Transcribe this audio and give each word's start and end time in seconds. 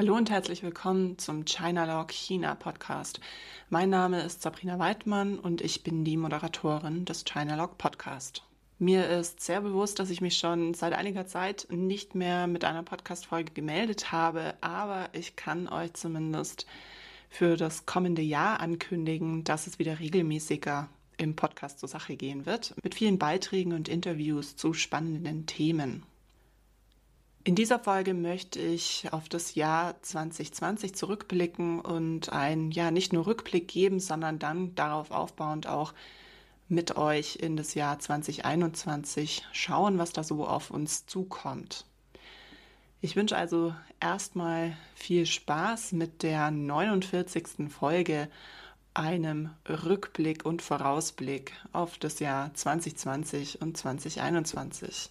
Hallo 0.00 0.16
und 0.16 0.30
herzlich 0.30 0.62
willkommen 0.62 1.18
zum 1.18 1.44
China 1.44 1.84
Log 1.84 2.10
China 2.10 2.54
Podcast. 2.54 3.20
Mein 3.68 3.90
Name 3.90 4.22
ist 4.22 4.40
Sabrina 4.40 4.78
Weidmann 4.78 5.38
und 5.38 5.60
ich 5.60 5.82
bin 5.82 6.06
die 6.06 6.16
Moderatorin 6.16 7.04
des 7.04 7.26
China 7.26 7.54
Log 7.54 7.76
Podcast. 7.76 8.42
Mir 8.78 9.10
ist 9.10 9.42
sehr 9.42 9.60
bewusst, 9.60 9.98
dass 9.98 10.08
ich 10.08 10.22
mich 10.22 10.38
schon 10.38 10.72
seit 10.72 10.94
einiger 10.94 11.26
Zeit 11.26 11.66
nicht 11.68 12.14
mehr 12.14 12.46
mit 12.46 12.64
einer 12.64 12.82
Podcast-Folge 12.82 13.52
gemeldet 13.52 14.10
habe, 14.10 14.54
aber 14.62 15.10
ich 15.12 15.36
kann 15.36 15.68
euch 15.68 15.92
zumindest 15.92 16.64
für 17.28 17.58
das 17.58 17.84
kommende 17.84 18.22
Jahr 18.22 18.60
ankündigen, 18.60 19.44
dass 19.44 19.66
es 19.66 19.78
wieder 19.78 20.00
regelmäßiger 20.00 20.88
im 21.18 21.36
Podcast 21.36 21.78
zur 21.78 21.90
Sache 21.90 22.16
gehen 22.16 22.46
wird, 22.46 22.74
mit 22.82 22.94
vielen 22.94 23.18
Beiträgen 23.18 23.74
und 23.74 23.86
Interviews 23.86 24.56
zu 24.56 24.72
spannenden 24.72 25.44
Themen. 25.44 26.04
In 27.42 27.54
dieser 27.54 27.78
Folge 27.78 28.12
möchte 28.12 28.60
ich 28.60 29.08
auf 29.12 29.30
das 29.30 29.54
Jahr 29.54 30.00
2020 30.02 30.94
zurückblicken 30.94 31.80
und 31.80 32.30
ein, 32.30 32.70
ja, 32.70 32.90
nicht 32.90 33.14
nur 33.14 33.26
Rückblick 33.26 33.66
geben, 33.66 33.98
sondern 33.98 34.38
dann 34.38 34.74
darauf 34.74 35.10
aufbauend 35.10 35.66
auch 35.66 35.94
mit 36.68 36.98
euch 36.98 37.36
in 37.36 37.56
das 37.56 37.72
Jahr 37.72 37.98
2021 37.98 39.42
schauen, 39.52 39.98
was 39.98 40.12
da 40.12 40.22
so 40.22 40.46
auf 40.46 40.70
uns 40.70 41.06
zukommt. 41.06 41.86
Ich 43.00 43.16
wünsche 43.16 43.38
also 43.38 43.74
erstmal 44.00 44.76
viel 44.94 45.24
Spaß 45.24 45.92
mit 45.92 46.22
der 46.22 46.50
49. 46.50 47.70
Folge, 47.70 48.28
einem 48.92 49.48
Rückblick 49.66 50.44
und 50.44 50.60
Vorausblick 50.60 51.52
auf 51.72 51.96
das 51.96 52.20
Jahr 52.20 52.52
2020 52.52 53.62
und 53.62 53.78
2021. 53.78 55.10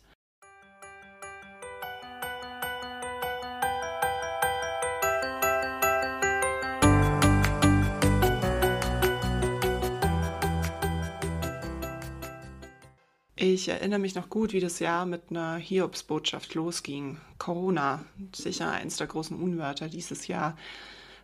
Ich 13.51 13.67
erinnere 13.67 13.97
mich 13.97 14.13
noch 14.13 14.29
gut, 14.29 14.53
wie 14.53 14.59
das 14.59 14.77
Jahr 14.77 15.07
mit 15.07 15.31
einer 15.31 15.55
Hiobsbotschaft 15.55 16.53
losging. 16.53 17.17
Corona, 17.39 18.05
sicher 18.31 18.69
eins 18.69 18.97
der 18.97 19.07
großen 19.07 19.35
Unwörter 19.35 19.89
dieses 19.89 20.27
Jahr. 20.27 20.55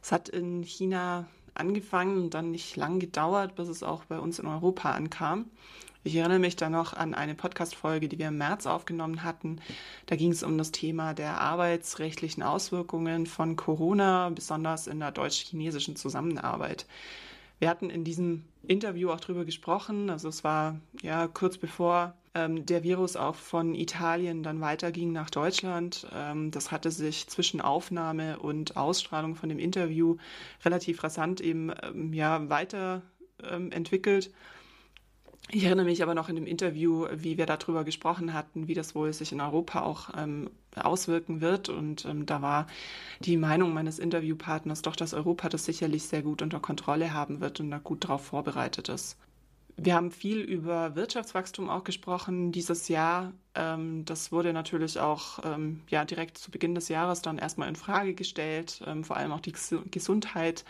Es 0.02 0.12
hat 0.12 0.30
in 0.30 0.64
China 0.64 1.28
angefangen 1.54 2.18
und 2.18 2.34
dann 2.34 2.50
nicht 2.50 2.78
lang 2.78 3.00
gedauert, 3.00 3.54
bis 3.56 3.68
es 3.68 3.84
auch 3.84 4.06
bei 4.06 4.18
uns 4.18 4.40
in 4.40 4.48
Europa 4.48 4.90
ankam. 4.94 5.46
Ich 6.04 6.16
erinnere 6.16 6.40
mich 6.40 6.56
da 6.56 6.68
noch 6.68 6.94
an 6.94 7.14
eine 7.14 7.36
Podcast-Folge, 7.36 8.10
die 8.10 8.18
wir 8.18 8.30
im 8.30 8.40
März 8.40 8.66
aufgenommen 8.66 9.24
hatten. 9.24 9.62
Da 10.08 10.16
ging 10.16 10.32
es 10.32 10.42
um 10.42 10.58
das 10.58 10.72
Thema 10.72 11.14
der 11.14 11.40
arbeitsrechtlichen 11.42 12.42
Auswirkungen 12.42 13.28
von 13.28 13.56
Corona, 13.56 14.32
besonders 14.32 14.88
in 14.88 15.00
der 15.00 15.12
deutsch-chinesischen 15.12 15.96
Zusammenarbeit. 15.96 16.88
Wir 17.60 17.70
hatten 17.70 17.90
in 17.90 18.04
diesem 18.04 18.46
Interview 18.68 19.10
auch 19.12 19.20
drüber 19.20 19.46
gesprochen. 19.46 20.10
Also 20.10 20.30
es 20.30 20.44
war 20.44 20.80
ja 21.02 21.28
kurz 21.28 21.58
bevor 21.58 22.16
ähm, 22.34 22.66
der 22.66 22.84
Virus 22.84 23.16
auch 23.16 23.36
von 23.36 23.76
Italien 23.76 24.44
dann 24.44 24.62
weiterging 24.62 25.12
nach 25.12 25.30
Deutschland. 25.30 26.08
Ähm, 26.14 26.52
das 26.52 26.72
hatte 26.72 26.92
sich 26.92 27.28
zwischen 27.28 27.62
Aufnahme 27.62 28.40
und 28.40 28.76
Ausstrahlung 28.76 29.36
von 29.36 29.50
dem 29.50 29.60
Interview 29.60 30.18
relativ 30.64 31.04
rasant 31.04 31.42
eben 31.42 31.72
ähm, 31.82 32.14
ja 32.14 32.50
weiter 32.50 33.02
ähm, 33.50 33.72
entwickelt. 33.72 34.32
Ich 35.52 35.64
erinnere 35.64 35.86
mich 35.86 36.02
aber 36.02 36.16
noch 36.16 36.28
in 36.28 36.36
dem 36.36 36.48
Interview, 36.48 37.08
wie 37.14 37.38
wir 37.38 37.46
darüber 37.46 37.84
gesprochen 37.84 38.34
hatten, 38.34 38.68
wie 38.68 38.74
das 38.74 38.96
wohl 38.96 39.14
sich 39.14 39.32
in 39.32 39.42
Europa 39.42 39.82
auch 39.84 40.10
ähm, 40.18 40.50
auswirken 40.76 41.40
wird. 41.40 41.70
Und 41.70 42.06
ähm, 42.06 42.26
da 42.26 42.42
war 42.42 42.68
die 43.20 43.38
Meinung 43.38 43.74
meines 43.74 44.00
Interviewpartners 44.00 44.82
doch, 44.82 44.96
dass 44.96 45.14
Europa 45.14 45.50
das 45.50 45.66
sicherlich 45.66 46.04
sehr 46.04 46.24
gut 46.24 46.42
unter 46.42 46.60
Kontrolle 46.60 47.14
haben 47.14 47.42
wird 47.42 47.60
und 47.60 47.70
da 47.72 47.78
gut 47.78 48.06
darauf 48.06 48.26
vorbereitet 48.26 48.90
ist. 48.90 49.18
Wir 49.78 49.96
haben 49.96 50.10
viel 50.10 50.40
über 50.40 50.96
Wirtschaftswachstum 50.96 51.70
auch 51.70 51.84
gesprochen 51.84 52.54
dieses 52.54 52.88
Jahr. 52.88 53.34
Ähm, 53.56 54.06
das 54.06 54.32
wurde 54.32 54.54
natürlich 54.54 55.00
auch 55.00 55.40
ähm, 55.44 55.82
ja, 55.90 56.06
direkt 56.06 56.38
zu 56.38 56.50
Beginn 56.50 56.76
des 56.76 56.88
Jahres 56.88 57.22
dann 57.22 57.38
erstmal 57.38 57.68
in 57.68 57.76
Frage 57.76 58.14
gestellt. 58.14 58.82
Ähm, 58.88 59.04
vor 59.04 59.18
allem 59.18 59.34
auch 59.34 59.42
die 59.42 59.54
Gesundheit 59.92 60.64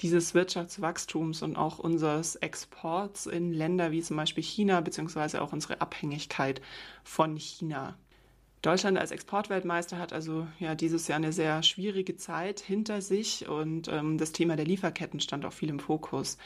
dieses 0.00 0.34
Wirtschaftswachstums 0.34 1.42
und 1.42 1.56
auch 1.56 1.78
unseres 1.78 2.34
Exports 2.34 3.26
in 3.26 3.52
Länder 3.52 3.92
wie 3.92 4.02
zum 4.02 4.16
Beispiel 4.16 4.42
China, 4.42 4.80
beziehungsweise 4.80 5.40
auch 5.40 5.52
unsere 5.52 5.80
Abhängigkeit 5.80 6.60
von 7.04 7.36
China. 7.36 7.96
Deutschland 8.62 8.98
als 8.98 9.12
Exportweltmeister 9.12 9.98
hat 9.98 10.12
also 10.12 10.48
ja 10.58 10.74
dieses 10.74 11.06
Jahr 11.06 11.16
eine 11.16 11.32
sehr 11.32 11.62
schwierige 11.62 12.16
Zeit 12.16 12.58
hinter 12.58 13.00
sich 13.02 13.48
und 13.48 13.86
ähm, 13.86 14.18
das 14.18 14.32
Thema 14.32 14.56
der 14.56 14.64
Lieferketten 14.64 15.20
stand 15.20 15.44
auch 15.44 15.52
viel 15.52 15.68
im 15.68 15.78
Fokus. 15.78 16.38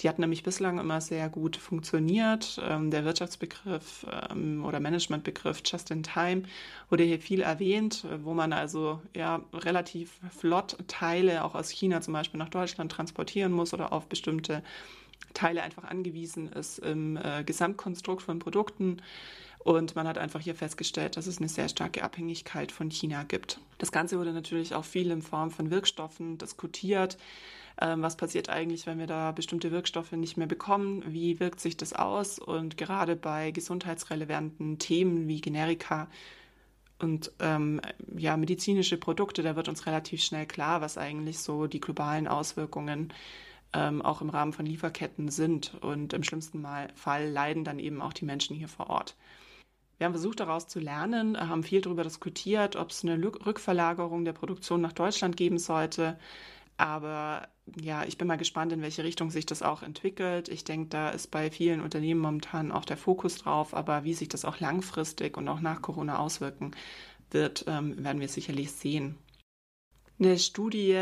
Die 0.00 0.08
hat 0.08 0.18
nämlich 0.18 0.42
bislang 0.42 0.78
immer 0.78 1.00
sehr 1.00 1.28
gut 1.28 1.56
funktioniert. 1.56 2.60
Ähm, 2.64 2.90
der 2.90 3.04
Wirtschaftsbegriff 3.04 4.04
ähm, 4.30 4.64
oder 4.64 4.80
Managementbegriff 4.80 5.62
Just 5.64 5.92
in 5.92 6.02
Time 6.02 6.42
wurde 6.88 7.04
hier 7.04 7.20
viel 7.20 7.42
erwähnt, 7.42 8.04
wo 8.22 8.34
man 8.34 8.52
also 8.52 9.00
ja 9.14 9.40
relativ 9.52 10.18
flott 10.36 10.76
Teile 10.88 11.44
auch 11.44 11.54
aus 11.54 11.70
China 11.70 12.00
zum 12.00 12.14
Beispiel 12.14 12.38
nach 12.38 12.48
Deutschland 12.48 12.90
transportieren 12.90 13.52
muss 13.52 13.72
oder 13.74 13.92
auf 13.92 14.06
bestimmte 14.06 14.64
Teile 15.34 15.62
einfach 15.62 15.84
angewiesen 15.84 16.50
ist 16.50 16.78
im 16.78 17.16
äh, 17.16 17.44
Gesamtkonstrukt 17.44 18.22
von 18.22 18.40
Produkten. 18.40 19.00
Und 19.62 19.94
man 19.94 20.08
hat 20.08 20.16
einfach 20.16 20.40
hier 20.40 20.54
festgestellt, 20.54 21.16
dass 21.16 21.26
es 21.26 21.38
eine 21.38 21.48
sehr 21.48 21.68
starke 21.68 22.02
Abhängigkeit 22.02 22.72
von 22.72 22.90
China 22.90 23.24
gibt. 23.24 23.60
Das 23.78 23.92
Ganze 23.92 24.18
wurde 24.18 24.32
natürlich 24.32 24.74
auch 24.74 24.84
viel 24.84 25.10
in 25.10 25.20
Form 25.20 25.50
von 25.50 25.70
Wirkstoffen 25.70 26.38
diskutiert. 26.38 27.18
Ähm, 27.78 28.00
was 28.00 28.16
passiert 28.16 28.48
eigentlich, 28.48 28.86
wenn 28.86 28.98
wir 28.98 29.06
da 29.06 29.32
bestimmte 29.32 29.70
Wirkstoffe 29.70 30.12
nicht 30.12 30.38
mehr 30.38 30.46
bekommen? 30.46 31.04
Wie 31.06 31.40
wirkt 31.40 31.60
sich 31.60 31.76
das 31.76 31.92
aus? 31.92 32.38
Und 32.38 32.78
gerade 32.78 33.16
bei 33.16 33.50
gesundheitsrelevanten 33.50 34.78
Themen 34.78 35.28
wie 35.28 35.42
Generika 35.42 36.08
und 36.98 37.32
ähm, 37.40 37.80
ja, 38.16 38.36
medizinische 38.36 38.96
Produkte, 38.96 39.42
da 39.42 39.56
wird 39.56 39.68
uns 39.68 39.86
relativ 39.86 40.22
schnell 40.22 40.46
klar, 40.46 40.80
was 40.80 40.98
eigentlich 40.98 41.38
so 41.38 41.66
die 41.66 41.80
globalen 41.80 42.28
Auswirkungen 42.28 43.12
ähm, 43.72 44.02
auch 44.02 44.20
im 44.20 44.30
Rahmen 44.30 44.52
von 44.52 44.66
Lieferketten 44.66 45.30
sind. 45.30 45.74
Und 45.80 46.12
im 46.12 46.22
schlimmsten 46.22 46.66
Fall 46.94 47.28
leiden 47.28 47.64
dann 47.64 47.78
eben 47.78 48.02
auch 48.02 48.12
die 48.12 48.24
Menschen 48.24 48.56
hier 48.56 48.68
vor 48.68 48.90
Ort. 48.90 49.16
Wir 50.00 50.06
haben 50.06 50.14
versucht, 50.14 50.40
daraus 50.40 50.66
zu 50.66 50.80
lernen, 50.80 51.38
haben 51.38 51.62
viel 51.62 51.82
darüber 51.82 52.04
diskutiert, 52.04 52.74
ob 52.74 52.88
es 52.88 53.04
eine 53.04 53.22
Rückverlagerung 53.22 54.24
der 54.24 54.32
Produktion 54.32 54.80
nach 54.80 54.94
Deutschland 54.94 55.36
geben 55.36 55.58
sollte. 55.58 56.18
Aber 56.78 57.48
ja, 57.78 58.04
ich 58.04 58.16
bin 58.16 58.26
mal 58.26 58.38
gespannt, 58.38 58.72
in 58.72 58.80
welche 58.80 59.04
Richtung 59.04 59.30
sich 59.30 59.44
das 59.44 59.60
auch 59.60 59.82
entwickelt. 59.82 60.48
Ich 60.48 60.64
denke, 60.64 60.88
da 60.88 61.10
ist 61.10 61.30
bei 61.30 61.50
vielen 61.50 61.82
Unternehmen 61.82 62.22
momentan 62.22 62.72
auch 62.72 62.86
der 62.86 62.96
Fokus 62.96 63.36
drauf. 63.36 63.74
Aber 63.74 64.04
wie 64.04 64.14
sich 64.14 64.30
das 64.30 64.46
auch 64.46 64.58
langfristig 64.58 65.36
und 65.36 65.46
auch 65.48 65.60
nach 65.60 65.82
Corona 65.82 66.18
auswirken 66.18 66.70
wird, 67.30 67.66
ähm, 67.68 68.02
werden 68.02 68.22
wir 68.22 68.28
sicherlich 68.28 68.72
sehen. 68.72 69.18
Eine 70.20 70.38
Studie, 70.38 70.98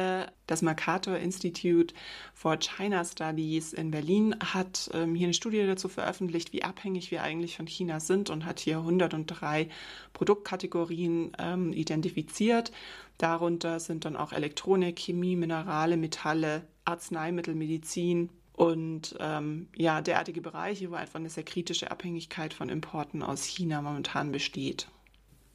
das 0.47 0.63
Mercator 0.63 1.17
Institute 1.17 1.93
for 2.35 2.57
China 2.61 3.05
Studies 3.05 3.73
in 3.73 3.91
Berlin 3.91 4.37
hat 4.39 4.89
ähm, 4.95 5.17
hier 5.17 5.27
eine 5.27 5.35
Studie 5.35 5.67
dazu 5.67 5.89
veröffentlicht, 5.89 6.53
wie 6.53 6.63
abhängig 6.63 7.11
wir 7.11 7.25
eigentlich 7.25 7.57
von 7.57 7.67
China 7.67 7.99
sind 7.99 8.31
und 8.31 8.45
hat 8.45 8.61
hier 8.61 8.79
103 8.79 9.71
Produktkategorien 10.13 11.33
ähm, 11.37 11.73
identifiziert. 11.73 12.71
Darunter 13.19 13.81
sind 13.81 14.05
dann 14.05 14.15
auch 14.15 14.33
Elektronik, 14.33 15.01
Chemie, 15.01 15.35
Minerale, 15.35 15.97
Metalle, 15.97 16.63
Arzneimittel, 16.85 17.57
Medizin, 17.57 18.31
und 18.53 19.15
ähm, 19.21 19.69
ja, 19.77 20.01
derartige 20.01 20.41
Bereiche, 20.41 20.91
wo 20.91 20.97
einfach 20.97 21.21
eine 21.21 21.31
sehr 21.31 21.45
kritische 21.45 21.93
Abhängigkeit 21.93 22.53
von 22.53 22.69
Importen 22.69 23.23
aus 23.23 23.45
China 23.45 23.83
momentan 23.83 24.33
besteht. 24.33 24.89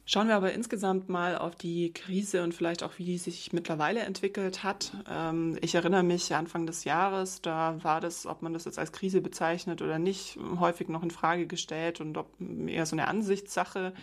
Schauen 0.06 0.28
wir 0.28 0.36
aber 0.36 0.52
insgesamt 0.52 1.08
mal 1.08 1.38
auf 1.38 1.56
die 1.56 1.90
Krise 1.94 2.42
und 2.42 2.52
vielleicht 2.52 2.82
auch, 2.82 2.98
wie 2.98 3.04
die 3.04 3.16
sich 3.16 3.54
mittlerweile 3.54 4.00
entwickelt 4.00 4.62
hat. 4.62 4.92
Ähm, 5.10 5.56
ich 5.62 5.74
erinnere 5.74 6.02
mich 6.02 6.34
Anfang 6.34 6.66
des 6.66 6.84
Jahres, 6.84 7.40
da 7.40 7.82
war 7.82 8.02
das, 8.02 8.26
ob 8.26 8.42
man 8.42 8.52
das 8.52 8.66
jetzt 8.66 8.78
als 8.78 8.92
Krise 8.92 9.22
bezeichnet 9.22 9.80
oder 9.80 9.98
nicht, 9.98 10.38
häufig 10.60 10.88
noch 10.88 11.02
in 11.02 11.10
Frage 11.10 11.46
gestellt 11.46 12.02
und 12.02 12.18
ob 12.18 12.28
eher 12.66 12.84
so 12.84 12.96
eine 12.96 13.08
Ansichtssache 13.08 13.94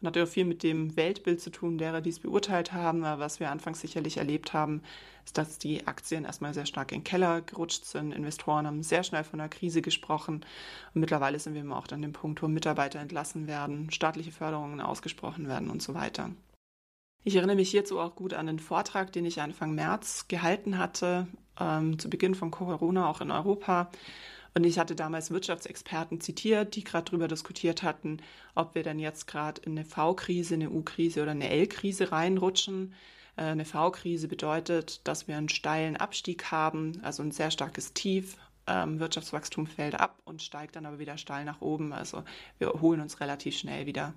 und 0.00 0.08
hat 0.08 0.16
ja 0.16 0.22
auch 0.22 0.28
viel 0.28 0.46
mit 0.46 0.62
dem 0.62 0.96
Weltbild 0.96 1.42
zu 1.42 1.50
tun, 1.50 1.76
derer, 1.76 2.00
die 2.00 2.10
es 2.10 2.20
beurteilt 2.20 2.72
haben. 2.72 3.02
Was 3.02 3.38
wir 3.38 3.50
anfangs 3.50 3.82
sicherlich 3.82 4.16
erlebt 4.16 4.54
haben, 4.54 4.82
dass 5.32 5.58
die 5.58 5.86
Aktien 5.86 6.24
erstmal 6.24 6.54
sehr 6.54 6.66
stark 6.66 6.92
in 6.92 6.98
den 6.98 7.04
Keller 7.04 7.40
gerutscht 7.42 7.84
sind. 7.84 8.12
Investoren 8.12 8.66
haben 8.66 8.82
sehr 8.82 9.02
schnell 9.02 9.24
von 9.24 9.40
einer 9.40 9.48
Krise 9.48 9.82
gesprochen. 9.82 10.44
Und 10.94 11.00
mittlerweile 11.00 11.38
sind 11.38 11.54
wir 11.54 11.60
immer 11.60 11.76
auch 11.76 11.88
an 11.90 12.02
dem 12.02 12.12
Punkt, 12.12 12.42
wo 12.42 12.48
Mitarbeiter 12.48 13.00
entlassen 13.00 13.46
werden, 13.46 13.90
staatliche 13.90 14.32
Förderungen 14.32 14.80
ausgesprochen 14.80 15.48
werden 15.48 15.70
und 15.70 15.82
so 15.82 15.94
weiter. 15.94 16.30
Ich 17.22 17.36
erinnere 17.36 17.56
mich 17.56 17.70
hierzu 17.70 18.00
auch 18.00 18.14
gut 18.14 18.32
an 18.32 18.46
den 18.46 18.58
Vortrag, 18.58 19.12
den 19.12 19.26
ich 19.26 19.40
Anfang 19.40 19.74
März 19.74 20.26
gehalten 20.28 20.78
hatte, 20.78 21.26
ähm, 21.58 21.98
zu 21.98 22.08
Beginn 22.08 22.34
von 22.34 22.50
Corona 22.50 23.08
auch 23.08 23.20
in 23.20 23.30
Europa, 23.30 23.90
und 24.54 24.64
ich 24.64 24.78
hatte 24.78 24.96
damals 24.96 25.30
Wirtschaftsexperten 25.30 26.20
zitiert, 26.20 26.74
die 26.74 26.82
gerade 26.82 27.04
darüber 27.04 27.28
diskutiert 27.28 27.82
hatten, 27.82 28.18
ob 28.54 28.74
wir 28.74 28.82
dann 28.82 28.98
jetzt 28.98 29.26
gerade 29.26 29.60
in 29.62 29.72
eine 29.72 29.84
V-Krise, 29.84 30.54
eine 30.54 30.70
U-Krise 30.70 31.22
oder 31.22 31.30
eine 31.32 31.48
L-Krise 31.48 32.10
reinrutschen. 32.10 32.94
Äh, 33.40 33.44
eine 33.44 33.64
V-Krise 33.64 34.28
bedeutet, 34.28 35.00
dass 35.08 35.26
wir 35.26 35.36
einen 35.36 35.48
steilen 35.48 35.96
Abstieg 35.96 36.52
haben, 36.52 37.00
also 37.02 37.22
ein 37.22 37.32
sehr 37.32 37.50
starkes 37.50 37.94
Tief. 37.94 38.36
Ähm, 38.66 39.00
Wirtschaftswachstum 39.00 39.66
fällt 39.66 39.98
ab 39.98 40.20
und 40.24 40.42
steigt 40.42 40.76
dann 40.76 40.86
aber 40.86 40.98
wieder 40.98 41.18
steil 41.18 41.44
nach 41.44 41.60
oben. 41.60 41.92
Also 41.92 42.22
wir 42.58 42.68
erholen 42.68 43.00
uns 43.00 43.20
relativ 43.20 43.56
schnell 43.56 43.86
wieder. 43.86 44.12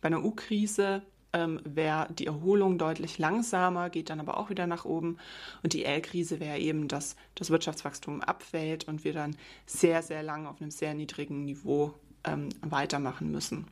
Bei 0.00 0.06
einer 0.06 0.24
U-Krise 0.24 1.02
ähm, 1.32 1.60
wäre 1.64 2.08
die 2.12 2.26
Erholung 2.26 2.78
deutlich 2.78 3.18
langsamer, 3.18 3.90
geht 3.90 4.08
dann 4.08 4.20
aber 4.20 4.38
auch 4.38 4.48
wieder 4.48 4.66
nach 4.66 4.86
oben. 4.86 5.18
Und 5.62 5.74
die 5.74 5.84
L-Krise 5.84 6.40
wäre 6.40 6.58
eben, 6.58 6.88
dass 6.88 7.16
das 7.34 7.50
Wirtschaftswachstum 7.50 8.22
abfällt 8.22 8.88
und 8.88 9.04
wir 9.04 9.12
dann 9.12 9.36
sehr, 9.66 10.02
sehr 10.02 10.22
lang 10.22 10.46
auf 10.46 10.60
einem 10.60 10.70
sehr 10.70 10.94
niedrigen 10.94 11.44
Niveau 11.44 11.94
ähm, 12.24 12.48
weitermachen 12.62 13.30
müssen. 13.30 13.66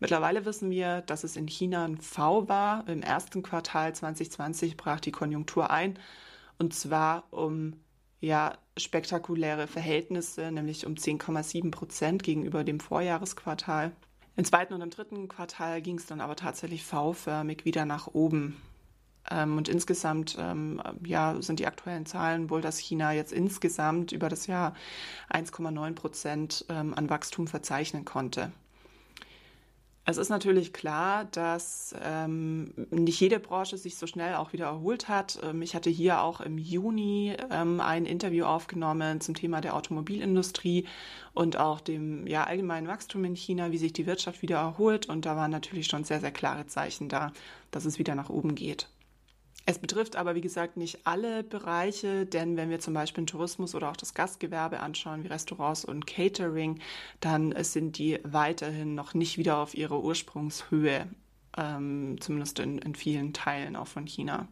Mittlerweile 0.00 0.46
wissen 0.46 0.70
wir, 0.70 1.02
dass 1.02 1.24
es 1.24 1.36
in 1.36 1.46
China 1.46 1.84
ein 1.84 1.98
V 1.98 2.48
war. 2.48 2.88
Im 2.88 3.02
ersten 3.02 3.42
Quartal 3.42 3.94
2020 3.94 4.76
brach 4.76 5.00
die 5.00 5.12
Konjunktur 5.12 5.70
ein 5.70 5.98
und 6.58 6.74
zwar 6.74 7.24
um 7.30 7.74
ja, 8.20 8.58
spektakuläre 8.76 9.66
Verhältnisse, 9.66 10.52
nämlich 10.52 10.86
um 10.86 10.94
10,7 10.94 11.70
Prozent 11.70 12.22
gegenüber 12.22 12.64
dem 12.64 12.80
Vorjahresquartal. 12.80 13.92
Im 14.36 14.44
zweiten 14.44 14.74
und 14.74 14.82
im 14.82 14.90
dritten 14.90 15.28
Quartal 15.28 15.80
ging 15.80 15.96
es 15.96 16.06
dann 16.06 16.20
aber 16.20 16.36
tatsächlich 16.36 16.84
V-förmig 16.84 17.64
wieder 17.64 17.86
nach 17.86 18.08
oben. 18.08 18.60
Ähm, 19.30 19.56
und 19.56 19.68
insgesamt 19.68 20.36
ähm, 20.38 20.82
ja, 21.04 21.40
sind 21.40 21.60
die 21.60 21.66
aktuellen 21.66 22.06
Zahlen 22.06 22.50
wohl, 22.50 22.60
dass 22.60 22.78
China 22.78 23.12
jetzt 23.12 23.32
insgesamt 23.32 24.12
über 24.12 24.28
das 24.28 24.46
Jahr 24.46 24.74
1,9 25.30 25.94
Prozent 25.94 26.66
ähm, 26.68 26.94
an 26.94 27.08
Wachstum 27.10 27.46
verzeichnen 27.46 28.04
konnte. 28.04 28.52
Es 30.10 30.16
ist 30.16 30.28
natürlich 30.28 30.72
klar, 30.72 31.26
dass 31.26 31.94
ähm, 32.02 32.74
nicht 32.90 33.20
jede 33.20 33.38
Branche 33.38 33.78
sich 33.78 33.96
so 33.96 34.08
schnell 34.08 34.34
auch 34.34 34.52
wieder 34.52 34.66
erholt 34.66 35.08
hat. 35.08 35.38
Ähm, 35.44 35.62
ich 35.62 35.76
hatte 35.76 35.88
hier 35.88 36.22
auch 36.22 36.40
im 36.40 36.58
Juni 36.58 37.36
ähm, 37.50 37.80
ein 37.80 38.06
Interview 38.06 38.44
aufgenommen 38.44 39.20
zum 39.20 39.36
Thema 39.36 39.60
der 39.60 39.76
Automobilindustrie 39.76 40.86
und 41.32 41.56
auch 41.56 41.80
dem 41.80 42.26
ja, 42.26 42.44
allgemeinen 42.44 42.88
Wachstum 42.88 43.24
in 43.24 43.36
China, 43.36 43.70
wie 43.70 43.78
sich 43.78 43.92
die 43.92 44.06
Wirtschaft 44.06 44.42
wieder 44.42 44.56
erholt. 44.56 45.08
Und 45.08 45.26
da 45.26 45.36
waren 45.36 45.52
natürlich 45.52 45.86
schon 45.86 46.02
sehr, 46.02 46.20
sehr 46.20 46.32
klare 46.32 46.66
Zeichen 46.66 47.08
da, 47.08 47.32
dass 47.70 47.84
es 47.84 48.00
wieder 48.00 48.16
nach 48.16 48.30
oben 48.30 48.56
geht. 48.56 48.88
Es 49.70 49.78
betrifft 49.78 50.16
aber, 50.16 50.34
wie 50.34 50.40
gesagt, 50.40 50.76
nicht 50.76 51.06
alle 51.06 51.44
Bereiche, 51.44 52.26
denn 52.26 52.56
wenn 52.56 52.70
wir 52.70 52.80
zum 52.80 52.92
Beispiel 52.92 53.22
den 53.22 53.28
Tourismus 53.28 53.76
oder 53.76 53.88
auch 53.88 53.96
das 53.96 54.14
Gastgewerbe 54.14 54.80
anschauen, 54.80 55.22
wie 55.22 55.28
Restaurants 55.28 55.84
und 55.84 56.08
Catering, 56.08 56.80
dann 57.20 57.54
sind 57.62 57.96
die 57.96 58.18
weiterhin 58.24 58.96
noch 58.96 59.14
nicht 59.14 59.38
wieder 59.38 59.58
auf 59.58 59.76
ihrer 59.76 60.02
Ursprungshöhe, 60.02 61.06
ähm, 61.56 62.16
zumindest 62.18 62.58
in, 62.58 62.78
in 62.78 62.96
vielen 62.96 63.32
Teilen 63.32 63.76
auch 63.76 63.86
von 63.86 64.06
China. 64.08 64.48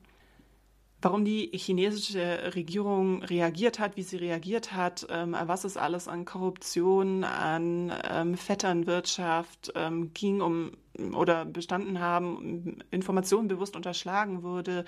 Warum 1.01 1.25
die 1.25 1.51
chinesische 1.53 2.57
Regierung 2.57 3.23
reagiert 3.23 3.79
hat, 3.79 3.97
wie 3.97 4.03
sie 4.03 4.17
reagiert 4.17 4.73
hat, 4.73 5.07
ähm, 5.11 5.37
was 5.41 5.63
es 5.63 5.77
alles 5.77 6.09
an 6.09 6.25
Korruption, 6.25 7.23
an 7.23 7.93
ähm, 8.11 8.37
Vetternwirtschaft 8.37 9.73
ähm, 9.77 10.13
ging, 10.13 10.41
um 10.41 10.73
oder 11.15 11.45
bestanden 11.45 12.01
haben, 12.01 12.81
Informationen 12.91 13.47
bewusst 13.47 13.77
unterschlagen 13.77 14.43
wurde, 14.43 14.85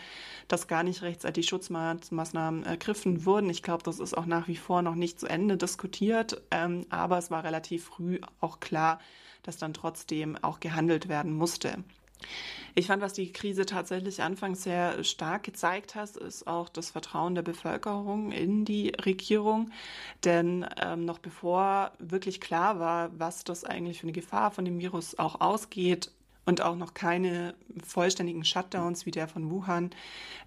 dass 0.49 0.67
gar 0.67 0.83
nicht 0.83 1.03
rechtzeitig 1.03 1.47
Schutzmaßnahmen 1.47 2.65
ergriffen 2.65 3.25
wurden. 3.25 3.49
Ich 3.49 3.63
glaube, 3.63 3.85
das 3.85 4.01
ist 4.01 4.19
auch 4.19 4.27
nach 4.27 4.49
wie 4.49 4.57
vor 4.57 4.83
noch 4.83 4.97
nicht 4.97 5.21
zu 5.21 5.29
Ende 5.29 5.57
diskutiert, 5.57 6.43
ähm, 6.51 6.85
aber 6.91 7.19
es 7.19 7.31
war 7.31 7.45
relativ 7.45 7.85
früh 7.85 8.19
auch 8.41 8.59
klar, 8.59 8.99
dass 9.45 9.59
dann 9.59 9.73
trotzdem 9.73 10.37
auch 10.43 10.59
gehandelt 10.59 11.09
werden 11.09 11.33
musste. 11.33 11.85
Ich 12.75 12.87
fand, 12.87 13.03
was 13.03 13.13
die 13.13 13.33
Krise 13.33 13.67
tatsächlich 13.67 14.23
anfangs 14.23 14.63
sehr 14.63 15.03
stark 15.03 15.43
gezeigt 15.43 15.95
hat, 15.95 16.17
ist 16.17 16.47
auch 16.47 16.69
das 16.69 16.91
Vertrauen 16.91 17.35
der 17.35 17.43
Bevölkerung 17.43 18.31
in 18.33 18.65
die 18.65 18.93
Regierung. 19.05 19.71
Denn 20.25 20.67
ähm, 20.81 21.05
noch 21.05 21.19
bevor 21.19 21.93
wirklich 21.99 22.41
klar 22.41 22.79
war, 22.79 23.11
was 23.19 23.45
das 23.45 23.65
eigentlich 23.65 24.01
für 24.01 24.05
eine 24.05 24.13
Gefahr 24.13 24.51
von 24.51 24.65
dem 24.65 24.79
Virus 24.79 25.19
auch 25.19 25.41
ausgeht, 25.41 26.13
und 26.47 26.63
auch 26.63 26.75
noch 26.75 26.95
keine 26.95 27.55
vollständigen 27.87 28.45
Shutdowns 28.45 29.07
wie 29.07 29.11
der 29.11 29.29
von 29.29 29.51
Wuhan 29.51 29.91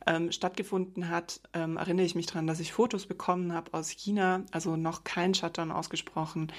ähm, 0.06 0.32
stattgefunden 0.32 1.10
hat, 1.10 1.40
ähm, 1.54 1.78
erinnere 1.78 2.06
ich 2.06 2.16
mich 2.16 2.26
daran, 2.26 2.48
dass 2.48 2.60
ich 2.60 2.74
Fotos 2.74 3.06
bekommen 3.06 3.54
habe 3.54 3.74
aus 3.74 3.90
China, 3.90 4.44
also 4.52 4.76
noch 4.76 5.04
kein 5.04 5.34
Shutdown 5.34 5.72
ausgesprochen, 5.72 6.52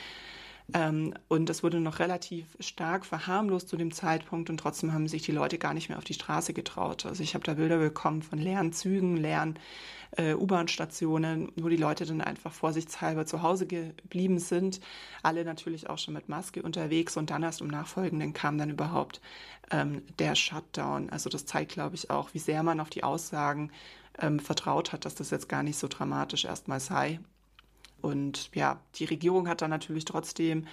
ähm, 0.72 1.12
und 1.28 1.48
das 1.50 1.62
wurde 1.62 1.78
noch 1.78 1.98
relativ 1.98 2.56
stark 2.58 3.04
verharmlost 3.04 3.68
zu 3.68 3.76
dem 3.76 3.92
Zeitpunkt 3.92 4.48
und 4.48 4.58
trotzdem 4.58 4.94
haben 4.94 5.08
sich 5.08 5.22
die 5.22 5.32
Leute 5.32 5.58
gar 5.58 5.74
nicht 5.74 5.90
mehr 5.90 5.98
auf 5.98 6.04
die 6.04 6.14
Straße 6.14 6.54
getraut. 6.54 7.04
Also 7.04 7.22
ich 7.22 7.34
habe 7.34 7.44
da 7.44 7.54
Bilder 7.54 7.78
bekommen 7.78 8.22
von 8.22 8.38
leeren 8.38 8.72
Zügen, 8.72 9.16
leeren 9.18 9.58
äh, 10.16 10.34
U-Bahn-Stationen, 10.34 11.52
wo 11.56 11.68
die 11.68 11.76
Leute 11.76 12.06
dann 12.06 12.22
einfach 12.22 12.52
vorsichtshalber 12.52 13.26
zu 13.26 13.42
Hause 13.42 13.66
geblieben 13.66 14.38
sind. 14.38 14.80
Alle 15.22 15.44
natürlich 15.44 15.90
auch 15.90 15.98
schon 15.98 16.14
mit 16.14 16.30
Maske 16.30 16.62
unterwegs 16.62 17.16
und 17.18 17.28
dann 17.28 17.42
erst 17.42 17.60
im 17.60 17.68
Nachfolgenden 17.68 18.32
kam 18.32 18.56
dann 18.56 18.70
überhaupt 18.70 19.20
ähm, 19.70 20.02
der 20.18 20.34
Shutdown. 20.34 21.10
Also 21.10 21.28
das 21.28 21.44
zeigt, 21.44 21.72
glaube 21.72 21.96
ich, 21.96 22.10
auch, 22.10 22.32
wie 22.32 22.38
sehr 22.38 22.62
man 22.62 22.80
auf 22.80 22.90
die 22.90 23.04
Aussagen 23.04 23.70
ähm, 24.18 24.40
vertraut 24.40 24.92
hat, 24.92 25.04
dass 25.04 25.14
das 25.14 25.30
jetzt 25.30 25.48
gar 25.48 25.62
nicht 25.62 25.78
so 25.78 25.88
dramatisch 25.88 26.46
erstmal 26.46 26.80
sei. 26.80 27.20
Und 28.04 28.50
ja, 28.54 28.78
die 28.96 29.06
Regierung 29.06 29.48
hat 29.48 29.62
dann 29.62 29.70
natürlich 29.70 30.04
trotzdem, 30.04 30.66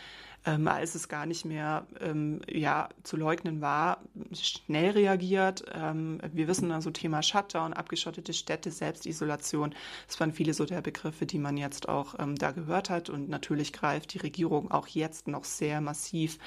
ähm, 0.46 0.68
als 0.68 0.96
es 0.96 1.08
gar 1.08 1.26
nicht 1.26 1.46
mehr 1.46 1.88
ähm, 2.02 2.42
ja, 2.46 2.90
zu 3.04 3.16
leugnen 3.16 3.62
war, 3.62 4.02
schnell 4.34 4.92
reagiert. 4.92 5.64
Ähm, 5.74 6.20
wir 6.34 6.50
wissen 6.50 6.74
also 6.74 6.92
Thema 6.92 7.24
Shutdown, 7.24 7.72
abgeschottete 7.72 8.34
Städte, 8.34 8.70
Selbstisolation. 8.70 9.74
Das 10.08 10.20
waren 10.20 10.34
viele 10.34 10.54
so 10.54 10.66
der 10.66 10.82
Begriffe, 10.82 11.26
die 11.26 11.38
man 11.38 11.56
jetzt 11.56 11.88
auch 11.88 12.16
ähm, 12.20 12.36
da 12.36 12.52
gehört 12.52 12.90
hat. 12.90 13.10
Und 13.10 13.30
natürlich 13.30 13.72
greift 13.72 14.14
die 14.14 14.20
Regierung 14.20 14.70
auch 14.70 14.88
jetzt 14.88 15.30
noch 15.30 15.46
sehr 15.46 15.80
massiv 15.80 16.38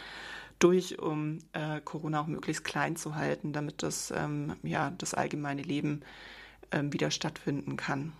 durch, 0.58 0.98
um 0.98 1.38
äh, 1.54 1.80
Corona 1.80 2.20
auch 2.20 2.26
möglichst 2.26 2.62
klein 2.62 2.96
zu 2.96 3.14
halten, 3.14 3.54
damit 3.54 3.82
das, 3.82 4.12
ähm, 4.14 4.54
ja, 4.62 4.90
das 4.98 5.14
allgemeine 5.14 5.62
Leben 5.62 6.02
ähm, 6.72 6.92
wieder 6.92 7.10
stattfinden 7.10 7.76
kann. 7.76 8.12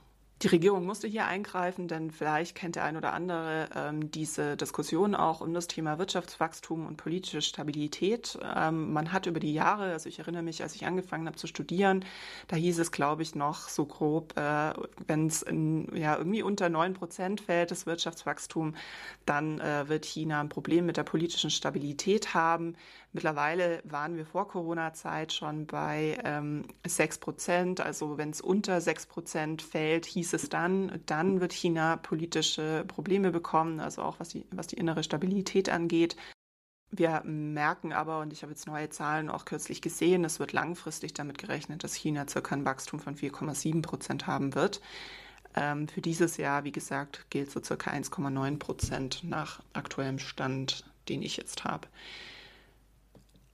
Die 0.44 0.48
Regierung 0.48 0.84
musste 0.84 1.08
hier 1.08 1.24
eingreifen, 1.24 1.88
denn 1.88 2.10
vielleicht 2.10 2.54
kennt 2.54 2.76
der 2.76 2.84
ein 2.84 2.98
oder 2.98 3.14
andere 3.14 3.66
ähm, 3.74 4.10
diese 4.10 4.58
Diskussion 4.58 5.14
auch 5.14 5.40
um 5.40 5.54
das 5.54 5.68
Thema 5.68 5.98
Wirtschaftswachstum 5.98 6.86
und 6.86 6.98
politische 6.98 7.40
Stabilität. 7.40 8.38
Ähm, 8.54 8.92
man 8.92 9.10
hat 9.10 9.24
über 9.24 9.40
die 9.40 9.54
Jahre, 9.54 9.92
also 9.92 10.06
ich 10.06 10.18
erinnere 10.18 10.42
mich, 10.42 10.62
als 10.62 10.74
ich 10.74 10.84
angefangen 10.84 11.26
habe 11.28 11.38
zu 11.38 11.46
studieren, 11.46 12.04
da 12.48 12.56
hieß 12.56 12.78
es, 12.78 12.92
glaube 12.92 13.22
ich, 13.22 13.34
noch 13.34 13.70
so 13.70 13.86
grob, 13.86 14.36
äh, 14.36 14.74
wenn 15.06 15.28
es 15.28 15.46
ja 15.94 16.18
irgendwie 16.18 16.42
unter 16.42 16.68
9 16.68 16.92
Prozent 16.92 17.40
fällt, 17.40 17.70
das 17.70 17.86
Wirtschaftswachstum, 17.86 18.74
dann 19.24 19.60
äh, 19.60 19.88
wird 19.88 20.04
China 20.04 20.42
ein 20.42 20.50
Problem 20.50 20.84
mit 20.84 20.98
der 20.98 21.04
politischen 21.04 21.48
Stabilität 21.48 22.34
haben. 22.34 22.76
Mittlerweile 23.14 23.80
waren 23.84 24.16
wir 24.16 24.26
vor 24.26 24.48
Corona-Zeit 24.48 25.32
schon 25.32 25.68
bei 25.68 26.18
ähm, 26.24 26.66
6 26.84 27.18
Prozent. 27.18 27.80
Also 27.80 28.18
wenn 28.18 28.30
es 28.30 28.40
unter 28.40 28.80
6 28.80 29.06
Prozent 29.06 29.62
fällt, 29.62 30.04
hieß 30.04 30.32
es 30.32 30.48
dann, 30.48 31.00
dann 31.06 31.40
wird 31.40 31.52
China 31.52 31.96
politische 31.96 32.84
Probleme 32.88 33.30
bekommen, 33.30 33.78
also 33.78 34.02
auch 34.02 34.18
was 34.18 34.30
die, 34.30 34.44
was 34.50 34.66
die 34.66 34.78
innere 34.78 35.04
Stabilität 35.04 35.68
angeht. 35.68 36.16
Wir 36.90 37.22
merken 37.24 37.92
aber, 37.92 38.18
und 38.18 38.32
ich 38.32 38.42
habe 38.42 38.50
jetzt 38.50 38.66
neue 38.66 38.90
Zahlen 38.90 39.30
auch 39.30 39.44
kürzlich 39.44 39.80
gesehen, 39.80 40.24
es 40.24 40.40
wird 40.40 40.52
langfristig 40.52 41.14
damit 41.14 41.38
gerechnet, 41.38 41.84
dass 41.84 41.94
China 41.94 42.26
circa 42.28 42.56
ein 42.56 42.64
Wachstum 42.64 42.98
von 42.98 43.14
4,7 43.14 43.80
Prozent 43.80 44.26
haben 44.26 44.56
wird. 44.56 44.80
Ähm, 45.54 45.86
für 45.86 46.00
dieses 46.00 46.36
Jahr, 46.36 46.64
wie 46.64 46.72
gesagt, 46.72 47.26
gilt 47.30 47.52
so 47.52 47.62
circa 47.62 47.92
1,9 47.92 48.58
Prozent 48.58 49.22
nach 49.22 49.62
aktuellem 49.72 50.18
Stand, 50.18 50.84
den 51.08 51.22
ich 51.22 51.36
jetzt 51.36 51.62
habe. 51.62 51.86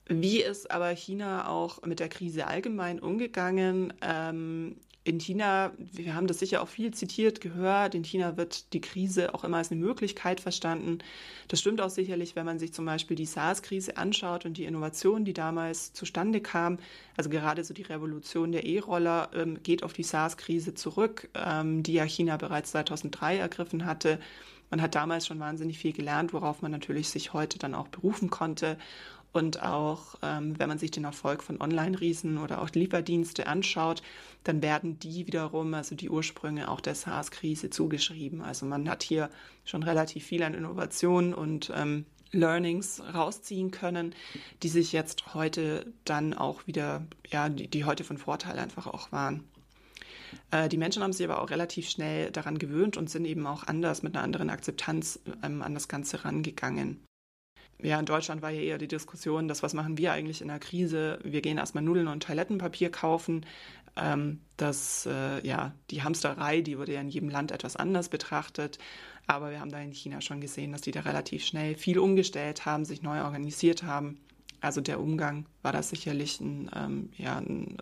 Wie 0.07 0.41
ist 0.41 0.71
aber 0.71 0.89
China 0.89 1.47
auch 1.47 1.81
mit 1.83 1.99
der 1.99 2.09
Krise 2.09 2.47
allgemein 2.47 2.99
umgegangen? 2.99 3.93
Ähm, 4.01 4.75
in 5.03 5.19
China, 5.19 5.71
wir 5.77 6.13
haben 6.13 6.27
das 6.27 6.37
sicher 6.37 6.61
auch 6.61 6.67
viel 6.67 6.93
zitiert, 6.93 7.41
gehört, 7.41 7.95
in 7.95 8.03
China 8.03 8.37
wird 8.37 8.71
die 8.73 8.81
Krise 8.81 9.33
auch 9.33 9.43
immer 9.43 9.57
als 9.57 9.71
eine 9.71 9.79
Möglichkeit 9.79 10.39
verstanden. 10.39 10.99
Das 11.47 11.59
stimmt 11.59 11.81
auch 11.81 11.89
sicherlich, 11.89 12.35
wenn 12.35 12.45
man 12.45 12.59
sich 12.59 12.71
zum 12.71 12.85
Beispiel 12.85 13.17
die 13.17 13.25
SARS-Krise 13.25 13.97
anschaut 13.97 14.45
und 14.45 14.57
die 14.57 14.65
Innovation, 14.65 15.25
die 15.25 15.33
damals 15.33 15.93
zustande 15.93 16.39
kam. 16.39 16.77
Also 17.17 17.31
gerade 17.31 17.63
so 17.63 17.73
die 17.73 17.81
Revolution 17.81 18.51
der 18.51 18.65
E-Roller 18.65 19.31
ähm, 19.33 19.63
geht 19.63 19.81
auf 19.81 19.93
die 19.93 20.03
SARS-Krise 20.03 20.75
zurück, 20.75 21.29
ähm, 21.33 21.81
die 21.81 21.93
ja 21.93 22.03
China 22.03 22.37
bereits 22.37 22.71
2003 22.71 23.37
ergriffen 23.37 23.85
hatte. 23.85 24.19
Man 24.69 24.83
hat 24.83 24.93
damals 24.93 25.25
schon 25.25 25.39
wahnsinnig 25.39 25.79
viel 25.79 25.93
gelernt, 25.93 26.31
worauf 26.31 26.61
man 26.61 26.71
natürlich 26.71 27.09
sich 27.09 27.33
heute 27.33 27.57
dann 27.57 27.73
auch 27.73 27.87
berufen 27.87 28.29
konnte. 28.29 28.77
Und 29.33 29.61
auch 29.61 30.15
ähm, 30.21 30.59
wenn 30.59 30.67
man 30.67 30.77
sich 30.77 30.91
den 30.91 31.05
Erfolg 31.05 31.41
von 31.41 31.61
Online-Riesen 31.61 32.37
oder 32.37 32.61
auch 32.61 32.69
Lieferdienste 32.71 33.47
anschaut, 33.47 34.01
dann 34.43 34.61
werden 34.61 34.99
die 34.99 35.25
wiederum, 35.25 35.73
also 35.73 35.95
die 35.95 36.09
Ursprünge 36.09 36.69
auch 36.69 36.81
der 36.81 36.95
SARS-Krise 36.95 37.69
zugeschrieben. 37.69 38.41
Also 38.41 38.65
man 38.65 38.89
hat 38.89 39.03
hier 39.03 39.29
schon 39.63 39.83
relativ 39.83 40.25
viel 40.25 40.43
an 40.43 40.53
Innovationen 40.53 41.33
und 41.33 41.71
ähm, 41.73 42.05
Learnings 42.31 43.01
rausziehen 43.13 43.71
können, 43.71 44.15
die 44.63 44.69
sich 44.69 44.91
jetzt 44.91 45.33
heute 45.33 45.85
dann 46.05 46.33
auch 46.33 46.67
wieder, 46.67 47.05
ja, 47.29 47.49
die, 47.49 47.67
die 47.67 47.85
heute 47.85 48.03
von 48.03 48.17
Vorteil 48.17 48.57
einfach 48.57 48.87
auch 48.87 49.11
waren. 49.11 49.43
Äh, 50.51 50.69
die 50.69 50.77
Menschen 50.77 51.03
haben 51.03 51.13
sich 51.13 51.25
aber 51.29 51.41
auch 51.41 51.49
relativ 51.49 51.89
schnell 51.89 52.31
daran 52.31 52.57
gewöhnt 52.57 52.97
und 52.97 53.09
sind 53.09 53.25
eben 53.25 53.45
auch 53.47 53.67
anders 53.67 54.03
mit 54.03 54.15
einer 54.15 54.23
anderen 54.23 54.49
Akzeptanz 54.49 55.19
ähm, 55.43 55.61
an 55.61 55.73
das 55.73 55.87
Ganze 55.87 56.23
rangegangen. 56.23 56.99
Ja, 57.83 57.99
in 57.99 58.05
Deutschland 58.05 58.41
war 58.41 58.51
ja 58.51 58.61
eher 58.61 58.77
die 58.77 58.87
Diskussion, 58.87 59.47
dass 59.47 59.63
was 59.63 59.73
machen 59.73 59.97
wir 59.97 60.13
eigentlich 60.13 60.41
in 60.41 60.49
der 60.49 60.59
Krise? 60.59 61.19
Wir 61.23 61.41
gehen 61.41 61.57
erstmal 61.57 61.83
Nudeln 61.83 62.07
und 62.07 62.23
Toilettenpapier 62.23 62.91
kaufen. 62.91 63.45
Ähm, 63.95 64.41
das, 64.57 65.05
äh, 65.05 65.45
ja, 65.45 65.73
die 65.89 66.03
Hamsterei, 66.03 66.61
die 66.61 66.77
wurde 66.77 66.93
ja 66.93 67.01
in 67.01 67.09
jedem 67.09 67.29
Land 67.29 67.51
etwas 67.51 67.75
anders 67.75 68.09
betrachtet. 68.09 68.77
Aber 69.27 69.51
wir 69.51 69.59
haben 69.59 69.71
da 69.71 69.79
in 69.79 69.93
China 69.93 70.21
schon 70.21 70.41
gesehen, 70.41 70.71
dass 70.71 70.81
die 70.81 70.91
da 70.91 71.01
relativ 71.01 71.43
schnell 71.43 71.75
viel 71.75 71.99
umgestellt 71.99 72.65
haben, 72.65 72.85
sich 72.85 73.01
neu 73.01 73.23
organisiert 73.23 73.83
haben. 73.83 74.19
Also 74.61 74.79
der 74.79 74.99
Umgang 74.99 75.47
war 75.63 75.71
da 75.71 75.81
sicherlich 75.81 76.39
ein, 76.39 76.69
ähm, 76.75 77.09
ja, 77.17 77.37
ein 77.39 77.77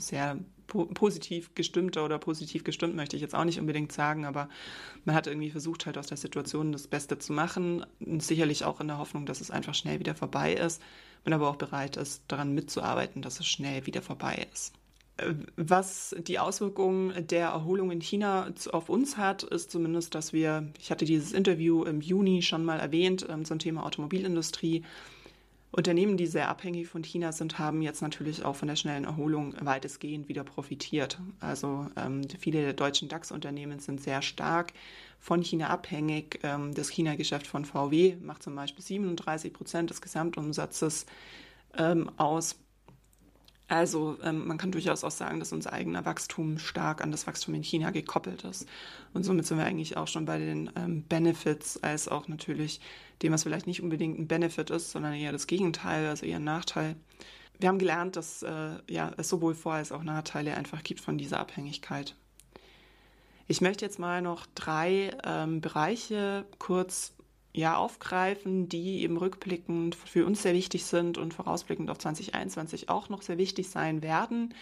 sehr 0.00 0.38
po 0.72 0.86
positiv 0.86 1.54
gestimmter 1.54 2.02
oder 2.02 2.18
positiv 2.18 2.64
gestimmt, 2.64 2.96
möchte 2.96 3.14
ich 3.14 3.22
jetzt 3.22 3.34
auch 3.34 3.44
nicht 3.44 3.60
unbedingt 3.60 3.92
sagen, 3.92 4.24
aber 4.24 4.48
man 5.04 5.14
hat 5.14 5.26
irgendwie 5.26 5.50
versucht, 5.50 5.84
halt 5.84 5.98
aus 5.98 6.06
der 6.06 6.16
Situation 6.16 6.72
das 6.72 6.86
Beste 6.86 7.18
zu 7.18 7.34
machen. 7.34 7.84
Sicherlich 8.18 8.64
auch 8.64 8.80
in 8.80 8.88
der 8.88 8.96
Hoffnung, 8.96 9.26
dass 9.26 9.42
es 9.42 9.50
einfach 9.50 9.74
schnell 9.74 10.00
wieder 10.00 10.14
vorbei 10.14 10.54
ist. 10.54 10.80
Man 11.24 11.34
aber 11.34 11.50
auch 11.50 11.56
bereit 11.56 11.98
ist, 11.98 12.22
daran 12.26 12.54
mitzuarbeiten, 12.54 13.20
dass 13.20 13.38
es 13.38 13.46
schnell 13.46 13.86
wieder 13.86 14.00
vorbei 14.00 14.48
ist. 14.50 14.72
Äh, 15.18 15.34
was 15.56 16.16
die 16.18 16.38
Auswirkungen 16.38 17.26
der 17.26 17.48
Erholung 17.48 17.90
in 17.90 18.00
China 18.00 18.50
auf 18.72 18.88
uns 18.88 19.18
hat, 19.18 19.42
ist 19.42 19.70
zumindest, 19.70 20.14
dass 20.14 20.32
wir, 20.32 20.72
ich 20.80 20.90
hatte 20.90 21.04
dieses 21.04 21.32
Interview 21.32 21.84
im 21.84 22.00
Juni 22.00 22.40
schon 22.40 22.64
mal 22.64 22.80
erwähnt 22.80 23.26
ähm, 23.28 23.44
zum 23.44 23.58
Thema 23.58 23.84
Automobilindustrie, 23.84 24.84
Unternehmen, 25.74 26.18
die 26.18 26.26
sehr 26.26 26.50
abhängig 26.50 26.88
von 26.88 27.02
China 27.02 27.32
sind, 27.32 27.58
haben 27.58 27.80
jetzt 27.80 28.02
natürlich 28.02 28.44
auch 28.44 28.54
von 28.54 28.68
der 28.68 28.76
schnellen 28.76 29.04
Erholung 29.04 29.54
weitestgehend 29.58 30.28
wieder 30.28 30.44
profitiert. 30.44 31.18
Also 31.40 31.86
ähm, 31.96 32.22
viele 32.38 32.60
der 32.60 32.74
deutschen 32.74 33.08
DAX-Unternehmen 33.08 33.78
sind 33.78 34.02
sehr 34.02 34.20
stark 34.20 34.74
von 35.18 35.42
China 35.42 35.68
abhängig. 35.68 36.40
Ähm, 36.42 36.74
das 36.74 36.90
China-Geschäft 36.90 37.46
von 37.46 37.64
VW 37.64 38.16
macht 38.20 38.42
zum 38.42 38.54
Beispiel 38.54 38.84
37 38.84 39.54
Prozent 39.54 39.88
des 39.88 40.02
Gesamtumsatzes 40.02 41.06
ähm, 41.78 42.10
aus. 42.18 42.56
Also 43.72 44.18
ähm, 44.22 44.46
man 44.46 44.58
kann 44.58 44.70
durchaus 44.70 45.02
auch 45.02 45.10
sagen, 45.10 45.38
dass 45.38 45.50
unser 45.50 45.72
eigener 45.72 46.04
Wachstum 46.04 46.58
stark 46.58 47.00
an 47.02 47.10
das 47.10 47.26
Wachstum 47.26 47.54
in 47.54 47.62
China 47.62 47.90
gekoppelt 47.90 48.44
ist. 48.44 48.68
Und 49.14 49.24
somit 49.24 49.46
sind 49.46 49.56
wir 49.56 49.64
eigentlich 49.64 49.96
auch 49.96 50.08
schon 50.08 50.26
bei 50.26 50.38
den 50.38 50.70
ähm, 50.76 51.04
Benefits, 51.04 51.82
als 51.82 52.06
auch 52.06 52.28
natürlich 52.28 52.82
dem, 53.22 53.32
was 53.32 53.44
vielleicht 53.44 53.66
nicht 53.66 53.82
unbedingt 53.82 54.18
ein 54.18 54.28
Benefit 54.28 54.68
ist, 54.68 54.90
sondern 54.90 55.14
eher 55.14 55.32
das 55.32 55.46
Gegenteil, 55.46 56.06
also 56.06 56.26
eher 56.26 56.36
ein 56.36 56.44
Nachteil. 56.44 56.96
Wir 57.60 57.70
haben 57.70 57.78
gelernt, 57.78 58.16
dass 58.16 58.42
äh, 58.42 58.72
ja, 58.90 59.12
es 59.16 59.30
sowohl 59.30 59.54
Vor- 59.54 59.72
als 59.72 59.90
auch 59.90 60.02
Nachteile 60.02 60.54
einfach 60.54 60.82
gibt 60.82 61.00
von 61.00 61.16
dieser 61.16 61.40
Abhängigkeit. 61.40 62.14
Ich 63.48 63.62
möchte 63.62 63.86
jetzt 63.86 63.98
mal 63.98 64.20
noch 64.20 64.44
drei 64.54 65.16
ähm, 65.24 65.62
Bereiche 65.62 66.44
kurz 66.58 67.14
ja, 67.54 67.76
aufgreifen, 67.76 68.68
die 68.68 69.02
eben 69.02 69.16
rückblickend 69.16 69.94
für 69.94 70.24
uns 70.24 70.42
sehr 70.42 70.54
wichtig 70.54 70.84
sind 70.84 71.18
und 71.18 71.34
vorausblickend 71.34 71.90
auf 71.90 71.98
2021 71.98 72.88
auch 72.88 73.08
noch 73.08 73.22
sehr 73.22 73.38
wichtig 73.38 73.68
sein 73.68 74.02
werden. 74.02 74.54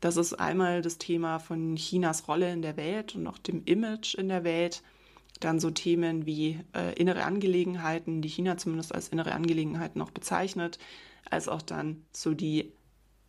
Das 0.00 0.16
ist 0.16 0.34
einmal 0.34 0.80
das 0.80 0.98
Thema 0.98 1.40
von 1.40 1.76
Chinas 1.76 2.28
Rolle 2.28 2.52
in 2.52 2.62
der 2.62 2.76
Welt 2.76 3.16
und 3.16 3.26
auch 3.26 3.38
dem 3.38 3.64
Image 3.64 4.14
in 4.14 4.28
der 4.28 4.44
Welt. 4.44 4.82
Dann 5.40 5.58
so 5.58 5.70
Themen 5.70 6.26
wie 6.26 6.60
äh, 6.74 6.94
innere 6.94 7.24
Angelegenheiten, 7.24 8.22
die 8.22 8.28
China 8.28 8.56
zumindest 8.56 8.94
als 8.94 9.08
innere 9.08 9.32
Angelegenheiten 9.32 9.98
noch 9.98 10.10
bezeichnet, 10.10 10.78
als 11.28 11.48
auch 11.48 11.62
dann 11.62 12.04
so 12.12 12.34
die, 12.34 12.72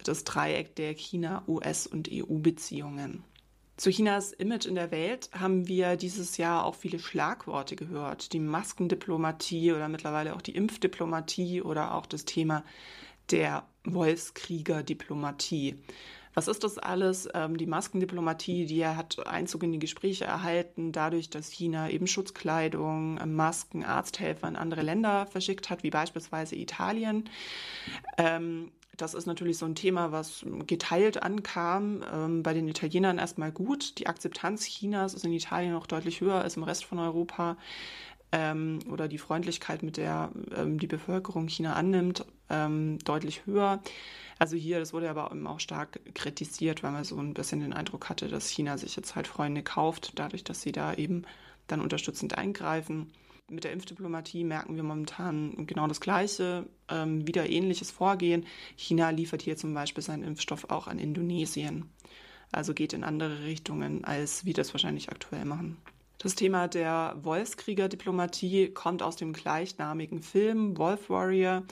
das 0.03 0.23
Dreieck 0.23 0.75
der 0.75 0.93
China, 0.93 1.43
US 1.47 1.87
und 1.87 2.09
EU-Beziehungen. 2.11 3.23
Zu 3.81 3.89
Chinas 3.89 4.31
Image 4.33 4.67
in 4.67 4.75
der 4.75 4.91
Welt 4.91 5.31
haben 5.33 5.67
wir 5.67 5.95
dieses 5.95 6.37
Jahr 6.37 6.65
auch 6.65 6.75
viele 6.75 6.99
Schlagworte 6.99 7.75
gehört. 7.75 8.31
Die 8.31 8.39
Maskendiplomatie 8.39 9.71
oder 9.73 9.89
mittlerweile 9.89 10.35
auch 10.35 10.43
die 10.43 10.53
Impfdiplomatie 10.53 11.63
oder 11.63 11.95
auch 11.95 12.05
das 12.05 12.25
Thema 12.25 12.63
der 13.31 13.65
Wolfskrieger-Diplomatie. 13.85 15.79
Was 16.35 16.47
ist 16.47 16.63
das 16.63 16.77
alles? 16.77 17.27
Ähm, 17.33 17.57
die 17.57 17.65
Maskendiplomatie, 17.65 18.67
die 18.67 18.85
hat 18.85 19.25
Einzug 19.25 19.63
in 19.63 19.71
die 19.71 19.79
Gespräche 19.79 20.25
erhalten, 20.25 20.91
dadurch, 20.91 21.31
dass 21.31 21.49
China 21.49 21.89
eben 21.89 22.05
Schutzkleidung, 22.05 23.15
Masken, 23.33 23.83
Arzthelfer 23.83 24.47
in 24.47 24.57
andere 24.57 24.83
Länder 24.83 25.25
verschickt 25.25 25.71
hat, 25.71 25.81
wie 25.81 25.89
beispielsweise 25.89 26.55
Italien. 26.55 27.31
Ähm, 29.01 29.05
das 29.05 29.13
ist 29.13 29.25
natürlich 29.25 29.57
so 29.57 29.65
ein 29.65 29.75
Thema, 29.75 30.11
was 30.11 30.45
geteilt 30.67 31.23
ankam. 31.23 32.03
Ähm, 32.13 32.43
bei 32.43 32.53
den 32.53 32.67
Italienern 32.67 33.17
erstmal 33.17 33.51
gut. 33.51 33.97
Die 33.97 34.07
Akzeptanz 34.07 34.65
Chinas 34.65 35.13
ist 35.13 35.25
in 35.25 35.33
Italien 35.33 35.73
noch 35.73 35.87
deutlich 35.87 36.21
höher 36.21 36.41
als 36.41 36.57
im 36.57 36.63
Rest 36.63 36.85
von 36.85 36.99
Europa. 36.99 37.57
Ähm, 38.31 38.79
oder 38.89 39.07
die 39.09 39.17
Freundlichkeit, 39.17 39.83
mit 39.83 39.97
der 39.97 40.31
ähm, 40.55 40.79
die 40.79 40.87
Bevölkerung 40.87 41.49
China 41.49 41.73
annimmt, 41.73 42.25
ähm, 42.49 42.97
deutlich 42.99 43.45
höher. 43.45 43.81
Also 44.39 44.55
hier, 44.55 44.79
das 44.79 44.93
wurde 44.93 45.09
aber 45.09 45.31
auch 45.47 45.59
stark 45.59 45.99
kritisiert, 46.15 46.81
weil 46.81 46.91
man 46.91 47.03
so 47.03 47.17
ein 47.17 47.33
bisschen 47.33 47.59
den 47.59 47.73
Eindruck 47.73 48.09
hatte, 48.09 48.29
dass 48.29 48.47
China 48.49 48.77
sich 48.77 48.95
jetzt 48.95 49.15
halt 49.15 49.27
Freunde 49.27 49.63
kauft, 49.63 50.13
dadurch, 50.15 50.43
dass 50.45 50.61
sie 50.61 50.71
da 50.71 50.93
eben 50.93 51.23
dann 51.67 51.81
unterstützend 51.81 52.37
eingreifen 52.37 53.11
mit 53.51 53.63
der 53.63 53.71
Impfdiplomatie 53.73 54.43
merken 54.43 54.75
wir 54.75 54.83
momentan 54.83 55.67
genau 55.67 55.87
das 55.87 56.01
Gleiche, 56.01 56.65
ähm, 56.89 57.27
wieder 57.27 57.49
ähnliches 57.49 57.91
Vorgehen. 57.91 58.45
China 58.75 59.09
liefert 59.09 59.41
hier 59.41 59.57
zum 59.57 59.73
Beispiel 59.73 60.03
seinen 60.03 60.23
Impfstoff 60.23 60.69
auch 60.69 60.87
an 60.87 60.99
Indonesien. 60.99 61.89
Also 62.51 62.73
geht 62.73 62.93
in 62.93 63.03
andere 63.03 63.43
Richtungen, 63.43 64.03
als 64.03 64.45
wir 64.45 64.53
das 64.53 64.73
wahrscheinlich 64.73 65.09
aktuell 65.09 65.45
machen. 65.45 65.77
Das 66.17 66.35
Thema 66.35 66.67
der 66.67 67.17
Wolfskrieger-Diplomatie 67.23 68.69
kommt 68.69 69.01
aus 69.01 69.15
dem 69.15 69.33
gleichnamigen 69.33 70.21
Film 70.21 70.77
Wolf 70.77 71.09
Warrior. 71.09 71.63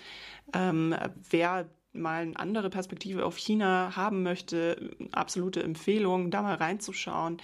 Ähm, 0.54 0.96
wer 1.30 1.70
mal 1.94 2.22
eine 2.22 2.38
andere 2.38 2.70
Perspektive 2.70 3.26
auf 3.26 3.38
China 3.38 3.96
haben 3.96 4.24
möchte, 4.24 4.92
absolute 5.12 5.64
Empfehlung, 5.64 6.32
da 6.32 6.42
mal 6.42 6.56
reinzuschauen. 6.56 7.38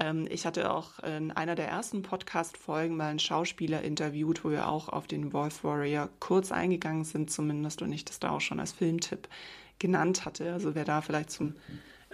Ähm, 0.00 0.26
ich 0.30 0.46
hatte 0.46 0.70
auch 0.70 0.98
in 1.00 1.30
einer 1.30 1.54
der 1.54 1.68
ersten 1.68 2.02
Podcast-Folgen 2.02 2.96
mal 2.96 3.08
einen 3.08 3.18
Schauspieler 3.18 3.82
interviewt, 3.82 4.44
wo 4.44 4.50
wir 4.50 4.68
auch 4.68 4.88
auf 4.88 5.06
den 5.06 5.32
Wolf 5.32 5.64
Warrior 5.64 6.10
kurz 6.20 6.52
eingegangen 6.52 7.04
sind, 7.04 7.30
zumindest, 7.30 7.82
und 7.82 7.92
ich 7.92 8.04
das 8.04 8.20
da 8.20 8.30
auch 8.30 8.40
schon 8.40 8.60
als 8.60 8.72
Filmtipp 8.72 9.28
genannt 9.78 10.24
hatte. 10.24 10.52
Also 10.52 10.74
wer 10.74 10.84
da 10.84 11.00
vielleicht 11.00 11.30
zum 11.30 11.54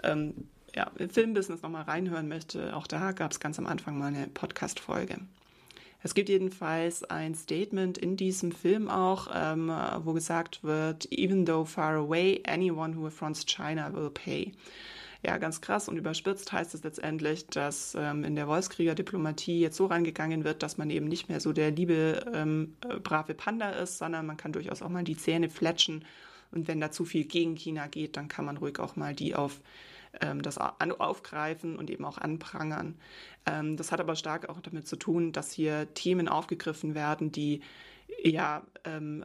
ähm, 0.02 0.48
ja, 0.74 0.90
Filmbusiness 1.10 1.62
nochmal 1.62 1.82
reinhören 1.82 2.28
möchte, 2.28 2.76
auch 2.76 2.86
da 2.86 3.12
gab 3.12 3.32
es 3.32 3.40
ganz 3.40 3.58
am 3.58 3.66
Anfang 3.66 3.98
mal 3.98 4.06
eine 4.06 4.28
Podcast-Folge. 4.28 5.18
Es 6.02 6.14
gibt 6.14 6.28
jedenfalls 6.28 7.04
ein 7.04 7.34
Statement 7.34 7.96
in 7.96 8.16
diesem 8.16 8.50
Film 8.50 8.88
auch, 8.88 9.28
ähm, 9.32 9.72
wo 10.04 10.12
gesagt 10.12 10.64
wird, 10.64 11.06
even 11.12 11.46
though 11.46 11.64
far 11.64 11.94
away, 11.94 12.42
anyone 12.46 12.96
who 12.96 13.06
affronts 13.06 13.46
China 13.46 13.92
will 13.94 14.10
pay. 14.10 14.52
Ja, 15.24 15.38
ganz 15.38 15.60
krass 15.60 15.88
und 15.88 15.96
überspitzt 15.96 16.50
heißt 16.50 16.74
es 16.74 16.82
letztendlich, 16.82 17.46
dass 17.46 17.96
ähm, 17.96 18.24
in 18.24 18.34
der 18.34 18.48
Wolfskrieger-Diplomatie 18.48 19.60
jetzt 19.60 19.76
so 19.76 19.86
reingegangen 19.86 20.42
wird, 20.42 20.64
dass 20.64 20.78
man 20.78 20.90
eben 20.90 21.06
nicht 21.06 21.28
mehr 21.28 21.38
so 21.38 21.52
der 21.52 21.70
liebe, 21.70 22.26
ähm, 22.34 22.74
äh, 22.88 22.98
brave 22.98 23.34
Panda 23.34 23.70
ist, 23.70 23.98
sondern 23.98 24.26
man 24.26 24.36
kann 24.36 24.50
durchaus 24.50 24.82
auch 24.82 24.88
mal 24.88 25.04
die 25.04 25.16
Zähne 25.16 25.48
fletschen. 25.48 26.04
Und 26.50 26.66
wenn 26.66 26.80
da 26.80 26.90
zu 26.90 27.04
viel 27.04 27.24
gegen 27.24 27.54
China 27.54 27.86
geht, 27.86 28.16
dann 28.16 28.26
kann 28.26 28.44
man 28.44 28.56
ruhig 28.56 28.80
auch 28.80 28.96
mal 28.96 29.14
die 29.14 29.36
auf 29.36 29.60
ähm, 30.20 30.42
das 30.42 30.58
aufgreifen 30.58 31.76
und 31.76 31.90
eben 31.90 32.04
auch 32.04 32.18
anprangern. 32.18 32.96
Ähm, 33.46 33.76
das 33.76 33.92
hat 33.92 34.00
aber 34.00 34.16
stark 34.16 34.48
auch 34.48 34.60
damit 34.60 34.86
zu 34.86 34.96
tun, 34.96 35.32
dass 35.32 35.52
hier 35.52 35.92
Themen 35.94 36.28
aufgegriffen 36.28 36.94
werden, 36.94 37.32
die 37.32 37.60
ja 38.22 38.62
ähm, 38.84 39.24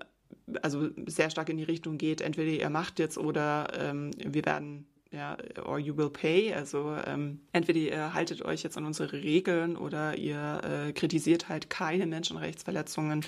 also 0.61 0.89
sehr 1.05 1.29
stark 1.29 1.49
in 1.49 1.57
die 1.57 1.63
Richtung 1.63 1.97
geht, 1.97 2.21
entweder 2.21 2.51
ihr 2.51 2.69
macht 2.69 2.99
jetzt 2.99 3.17
oder 3.17 3.67
ähm, 3.77 4.11
wir 4.17 4.45
werden 4.45 4.87
ja, 5.11 5.37
or 5.65 5.79
you 5.79 5.95
will 5.95 6.09
pay. 6.09 6.53
Also 6.53 6.95
ähm, 7.05 7.39
entweder 7.53 7.79
ihr 7.79 8.13
haltet 8.13 8.43
euch 8.43 8.63
jetzt 8.63 8.77
an 8.77 8.85
unsere 8.85 9.13
Regeln 9.13 9.77
oder 9.77 10.17
ihr 10.17 10.61
äh, 10.63 10.93
kritisiert 10.93 11.49
halt 11.49 11.69
keine 11.69 12.05
Menschenrechtsverletzungen. 12.05 13.25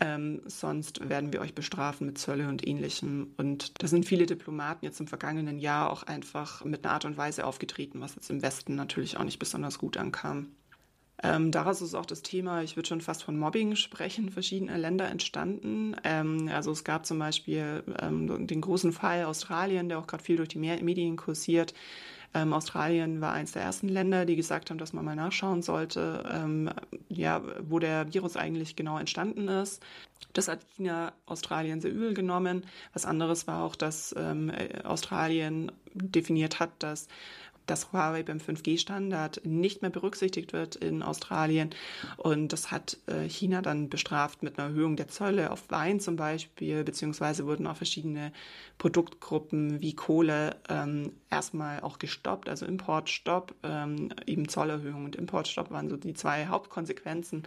Ähm, 0.00 0.42
sonst 0.46 1.08
werden 1.08 1.32
wir 1.32 1.40
euch 1.40 1.54
bestrafen 1.54 2.06
mit 2.06 2.18
Zölle 2.18 2.48
und 2.48 2.66
ähnlichem. 2.66 3.34
Und 3.36 3.82
da 3.82 3.86
sind 3.86 4.06
viele 4.06 4.26
Diplomaten 4.26 4.84
jetzt 4.84 5.00
im 5.00 5.06
vergangenen 5.06 5.58
Jahr 5.58 5.90
auch 5.90 6.02
einfach 6.02 6.64
mit 6.64 6.84
einer 6.84 6.94
Art 6.94 7.04
und 7.04 7.16
Weise 7.16 7.46
aufgetreten, 7.46 8.00
was 8.00 8.14
jetzt 8.14 8.30
im 8.30 8.42
Westen 8.42 8.74
natürlich 8.74 9.16
auch 9.16 9.24
nicht 9.24 9.38
besonders 9.38 9.78
gut 9.78 9.96
ankam. 9.96 10.48
Ähm, 11.22 11.52
daraus 11.52 11.80
ist 11.82 11.94
auch 11.94 12.06
das 12.06 12.22
Thema, 12.22 12.62
ich 12.62 12.74
würde 12.74 12.88
schon 12.88 13.00
fast 13.00 13.22
von 13.22 13.38
Mobbing 13.38 13.76
sprechen, 13.76 14.30
verschiedener 14.30 14.76
Länder 14.76 15.08
entstanden. 15.08 15.94
Ähm, 16.02 16.50
also 16.52 16.72
es 16.72 16.82
gab 16.82 17.06
zum 17.06 17.18
Beispiel 17.20 17.84
ähm, 18.00 18.46
den 18.48 18.60
großen 18.60 18.92
Fall 18.92 19.24
Australien, 19.24 19.88
der 19.88 20.00
auch 20.00 20.08
gerade 20.08 20.24
viel 20.24 20.36
durch 20.36 20.48
die 20.48 20.58
Medien 20.58 21.16
kursiert. 21.16 21.74
Ähm, 22.34 22.52
Australien 22.52 23.20
war 23.20 23.32
eines 23.32 23.52
der 23.52 23.62
ersten 23.62 23.88
Länder, 23.88 24.24
die 24.24 24.36
gesagt 24.36 24.70
haben, 24.70 24.78
dass 24.78 24.92
man 24.92 25.04
mal 25.04 25.16
nachschauen 25.16 25.62
sollte, 25.62 26.24
ähm, 26.32 26.70
ja, 27.08 27.42
wo 27.62 27.78
der 27.78 28.12
Virus 28.12 28.36
eigentlich 28.36 28.74
genau 28.76 28.98
entstanden 28.98 29.48
ist. 29.48 29.82
Das 30.32 30.48
hat 30.48 30.60
China 30.76 31.12
Australien 31.26 31.80
sehr 31.80 31.92
übel 31.92 32.14
genommen. 32.14 32.64
Was 32.94 33.04
anderes 33.04 33.46
war 33.46 33.62
auch, 33.62 33.76
dass 33.76 34.14
ähm, 34.16 34.50
Australien 34.84 35.72
definiert 35.94 36.58
hat, 36.58 36.70
dass 36.78 37.08
dass 37.72 37.90
Huawei 37.90 38.22
beim 38.22 38.36
5G-Standard 38.36 39.40
nicht 39.46 39.80
mehr 39.80 39.90
berücksichtigt 39.90 40.52
wird 40.52 40.76
in 40.76 41.02
Australien. 41.02 41.70
Und 42.18 42.52
das 42.52 42.70
hat 42.70 42.98
äh, 43.06 43.26
China 43.26 43.62
dann 43.62 43.88
bestraft 43.88 44.42
mit 44.42 44.58
einer 44.58 44.68
Erhöhung 44.68 44.96
der 44.96 45.08
Zölle 45.08 45.50
auf 45.50 45.70
Wein 45.70 45.98
zum 45.98 46.16
Beispiel, 46.16 46.84
beziehungsweise 46.84 47.46
wurden 47.46 47.66
auch 47.66 47.76
verschiedene 47.76 48.30
Produktgruppen 48.76 49.80
wie 49.80 49.94
Kohle 49.94 50.56
ähm, 50.68 51.12
erstmal 51.30 51.80
auch 51.80 51.98
gestoppt, 51.98 52.50
also 52.50 52.66
Importstopp, 52.66 53.54
ähm, 53.62 54.10
eben 54.26 54.50
Zollerhöhung 54.50 55.06
und 55.06 55.16
Importstopp 55.16 55.70
waren 55.70 55.88
so 55.88 55.96
die 55.96 56.12
zwei 56.12 56.48
Hauptkonsequenzen, 56.48 57.44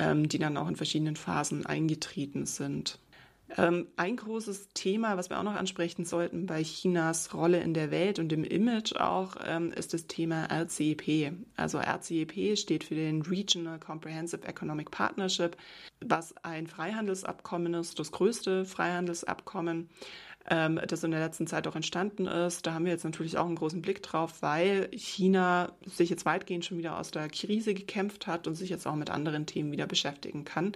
ähm, 0.00 0.28
die 0.28 0.40
dann 0.40 0.56
auch 0.56 0.66
in 0.66 0.74
verschiedenen 0.74 1.14
Phasen 1.14 1.66
eingetreten 1.66 2.46
sind. 2.46 2.98
Ähm, 3.56 3.88
ein 3.96 4.16
großes 4.16 4.68
Thema, 4.74 5.16
was 5.16 5.28
wir 5.28 5.38
auch 5.38 5.44
noch 5.44 5.54
ansprechen 5.54 6.04
sollten 6.04 6.46
bei 6.46 6.62
Chinas 6.62 7.34
Rolle 7.34 7.60
in 7.60 7.74
der 7.74 7.90
Welt 7.90 8.18
und 8.18 8.32
im 8.32 8.44
Image 8.44 8.94
auch, 8.94 9.36
ähm, 9.44 9.72
ist 9.72 9.92
das 9.92 10.06
Thema 10.06 10.44
RCEP. 10.44 11.32
Also 11.56 11.78
RCEP 11.78 12.56
steht 12.56 12.84
für 12.84 12.94
den 12.94 13.22
Regional 13.22 13.80
Comprehensive 13.80 14.46
Economic 14.46 14.90
Partnership, 14.90 15.56
was 16.00 16.34
ein 16.44 16.66
Freihandelsabkommen 16.66 17.74
ist, 17.74 17.98
das 17.98 18.12
größte 18.12 18.64
Freihandelsabkommen 18.64 19.88
ähm, 20.48 20.80
das 20.86 21.04
in 21.04 21.10
der 21.10 21.20
letzten 21.20 21.46
Zeit 21.46 21.66
auch 21.66 21.76
entstanden 21.76 22.26
ist. 22.26 22.66
Da 22.66 22.72
haben 22.72 22.84
wir 22.84 22.92
jetzt 22.92 23.04
natürlich 23.04 23.36
auch 23.36 23.46
einen 23.46 23.56
großen 23.56 23.82
Blick 23.82 24.02
drauf, 24.02 24.42
weil 24.42 24.88
China 24.92 25.72
sich 25.84 26.08
jetzt 26.08 26.24
weitgehend 26.24 26.64
schon 26.64 26.78
wieder 26.78 26.98
aus 26.98 27.10
der 27.10 27.28
Krise 27.28 27.74
gekämpft 27.74 28.26
hat 28.26 28.46
und 28.46 28.54
sich 28.54 28.70
jetzt 28.70 28.86
auch 28.86 28.94
mit 28.94 29.10
anderen 29.10 29.46
Themen 29.46 29.70
wieder 29.72 29.86
beschäftigen 29.86 30.44
kann 30.44 30.72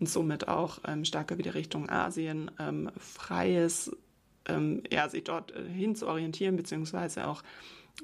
und 0.00 0.08
somit 0.08 0.48
auch 0.48 0.78
ähm, 0.86 1.04
stärker 1.04 1.38
wieder 1.38 1.54
Richtung 1.54 1.88
Asien 1.88 2.50
ähm, 2.58 2.90
freies, 2.98 3.96
ähm, 4.46 4.82
ja, 4.90 5.08
sich 5.08 5.24
dort 5.24 5.52
äh, 5.54 5.64
hin 5.68 5.96
zu 5.96 6.06
orientieren, 6.06 6.56
beziehungsweise 6.56 7.26
auch 7.26 7.42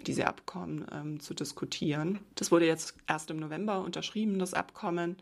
diese 0.07 0.27
Abkommen 0.27 0.87
ähm, 0.93 1.21
zu 1.21 1.35
diskutieren. 1.35 2.19
Das 2.35 2.51
wurde 2.51 2.67
jetzt 2.67 2.97
erst 3.07 3.31
im 3.31 3.39
November 3.39 3.81
unterschrieben, 3.83 4.39
das 4.39 4.55
Abkommen. 4.55 5.17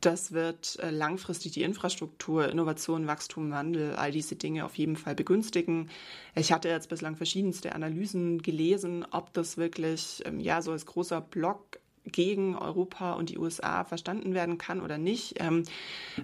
Das 0.00 0.32
wird 0.32 0.78
äh, 0.80 0.90
langfristig 0.90 1.52
die 1.52 1.62
Infrastruktur, 1.62 2.48
Innovation, 2.48 3.06
Wachstum, 3.06 3.50
Wandel, 3.50 3.94
all 3.96 4.12
diese 4.12 4.36
Dinge 4.36 4.64
auf 4.64 4.76
jeden 4.76 4.96
Fall 4.96 5.14
begünstigen. 5.14 5.88
Ich 6.34 6.52
hatte 6.52 6.68
jetzt 6.68 6.90
bislang 6.90 7.16
verschiedenste 7.16 7.74
Analysen 7.74 8.42
gelesen, 8.42 9.06
ob 9.10 9.32
das 9.32 9.56
wirklich 9.56 10.22
ähm, 10.26 10.40
ja 10.40 10.60
so 10.60 10.72
als 10.72 10.84
großer 10.86 11.20
Block 11.20 11.78
gegen 12.04 12.56
Europa 12.56 13.14
und 13.14 13.30
die 13.30 13.38
USA 13.38 13.84
verstanden 13.84 14.34
werden 14.34 14.58
kann 14.58 14.80
oder 14.80 14.98
nicht. 14.98 15.34
Ähm, 15.40 15.64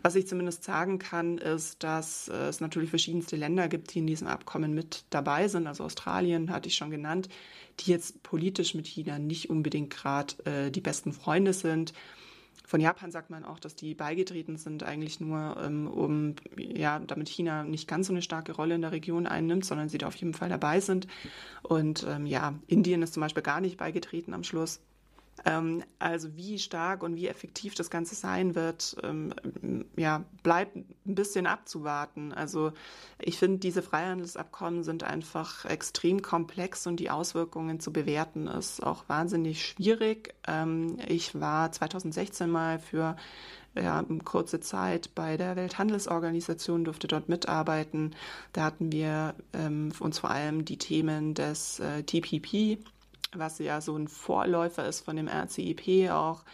was 0.03 0.15
ich 0.15 0.27
zumindest 0.27 0.65
sagen 0.65 0.99
kann, 0.99 1.39
ist, 1.39 1.83
dass 1.83 2.29
äh, 2.29 2.49
es 2.49 2.61
natürlich 2.61 2.91
verschiedenste 2.91 3.37
Länder 3.37 3.69
gibt, 3.69 3.95
die 3.95 4.01
in 4.01 4.07
diesem 4.07 4.29
Abkommen 4.29 4.75
mit 4.75 5.05
dabei 5.11 5.49
sind. 5.49 5.67
Also 5.67 5.85
Australien 5.85 6.51
hatte 6.51 6.69
ich 6.69 6.77
schon 6.77 6.91
genannt, 6.91 7.29
die 7.81 7.91
jetzt 7.91 8.23
politisch 8.23 8.75
mit 8.75 8.87
China 8.87 9.19
nicht 9.19 9.49
unbedingt 9.49 9.91
gerade 9.91 10.35
äh, 10.45 10.71
die 10.71 10.81
besten 10.81 11.13
Freunde 11.13 11.53
sind. 11.53 11.93
Von 12.67 12.81
Japan 12.81 13.11
sagt 13.11 13.31
man 13.31 13.45
auch, 13.45 13.59
dass 13.59 13.75
die 13.75 13.95
beigetreten 13.95 14.57
sind, 14.57 14.85
eigentlich 14.85 15.19
nur, 15.19 15.57
ähm, 15.61 15.89
um, 15.89 16.37
ja, 16.57 17.01
damit 17.01 17.29
China 17.29 17.65
nicht 17.65 17.89
ganz 17.89 18.07
so 18.07 18.13
eine 18.13 18.23
starke 18.23 18.53
Rolle 18.53 18.77
in 18.77 18.83
der 18.83 18.93
Region 18.93 19.27
einnimmt, 19.27 19.65
sondern 19.65 19.89
sie 19.89 19.99
da 19.99 20.07
auf 20.07 20.15
jeden 20.15 20.35
Fall 20.35 20.49
dabei 20.49 20.79
sind. 20.79 21.09
Und 21.63 22.07
ähm, 22.09 22.27
ja, 22.27 22.55
Indien 22.69 23.03
ist 23.03 23.15
zum 23.15 23.23
Beispiel 23.23 23.43
gar 23.43 23.61
nicht 23.61 23.77
beigetreten 23.77 24.35
am 24.35 24.45
Schluss. 24.45 24.81
Ähm, 25.44 25.82
also 25.99 26.37
wie 26.37 26.59
stark 26.59 27.02
und 27.02 27.16
wie 27.16 27.28
effektiv 27.28 27.75
das 27.75 27.90
Ganze 27.90 28.14
sein 28.14 28.54
wird, 28.54 28.97
ähm, 29.02 29.32
ja, 29.97 30.25
bleibt 30.42 30.76
ein 30.76 30.87
bisschen 31.04 31.47
abzuwarten. 31.47 32.32
Also 32.32 32.73
ich 33.18 33.38
finde, 33.38 33.59
diese 33.59 33.82
Freihandelsabkommen 33.82 34.82
sind 34.82 35.02
einfach 35.04 35.64
extrem 35.64 36.22
komplex 36.22 36.87
und 36.87 37.00
die 37.00 37.11
Auswirkungen 37.11 37.81
zu 37.81 37.92
bewerten 37.92 38.46
ist 38.46 38.83
auch 38.83 39.09
wahnsinnig 39.09 39.64
schwierig. 39.64 40.35
Ähm, 40.46 40.98
ich 41.07 41.40
war 41.40 41.72
2016 41.72 42.50
mal 42.50 42.79
für 42.79 43.16
ja, 43.76 44.05
kurze 44.24 44.61
Zeit 44.61 45.14
bei 45.14 45.37
der 45.37 45.55
Welthandelsorganisation, 45.57 46.85
durfte 46.85 47.07
dort 47.07 47.29
mitarbeiten. 47.29 48.16
Da 48.53 48.64
hatten 48.64 48.90
wir 48.90 49.35
ähm, 49.53 49.92
uns 50.00 50.18
vor 50.18 50.31
allem 50.31 50.64
die 50.64 50.76
Themen 50.76 51.35
des 51.35 51.79
äh, 51.79 52.03
TPP 52.03 52.79
was 53.35 53.59
ja 53.59 53.81
so 53.81 53.97
ein 53.97 54.09
Vorläufer 54.09 54.87
ist 54.87 55.01
von 55.01 55.16
dem 55.16 55.29
RCEP 55.29 56.11
auch. 56.11 56.45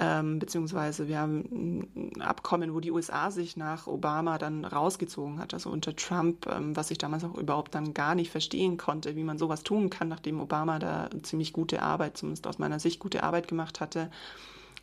Ähm, 0.00 0.38
beziehungsweise 0.38 1.08
wir 1.08 1.18
haben 1.18 1.88
ein 1.96 2.22
Abkommen, 2.22 2.72
wo 2.72 2.78
die 2.78 2.92
USA 2.92 3.32
sich 3.32 3.56
nach 3.56 3.88
Obama 3.88 4.38
dann 4.38 4.64
rausgezogen 4.64 5.40
hat, 5.40 5.54
also 5.54 5.70
unter 5.70 5.96
Trump, 5.96 6.46
ähm, 6.46 6.76
was 6.76 6.92
ich 6.92 6.98
damals 6.98 7.24
auch 7.24 7.34
überhaupt 7.34 7.74
dann 7.74 7.94
gar 7.94 8.14
nicht 8.14 8.30
verstehen 8.30 8.76
konnte, 8.76 9.16
wie 9.16 9.24
man 9.24 9.38
sowas 9.38 9.64
tun 9.64 9.90
kann, 9.90 10.06
nachdem 10.06 10.40
Obama 10.40 10.78
da 10.78 11.10
ziemlich 11.22 11.52
gute 11.52 11.82
Arbeit, 11.82 12.16
zumindest 12.16 12.46
aus 12.46 12.60
meiner 12.60 12.78
Sicht 12.78 13.00
gute 13.00 13.24
Arbeit 13.24 13.48
gemacht 13.48 13.80
hatte. 13.80 14.08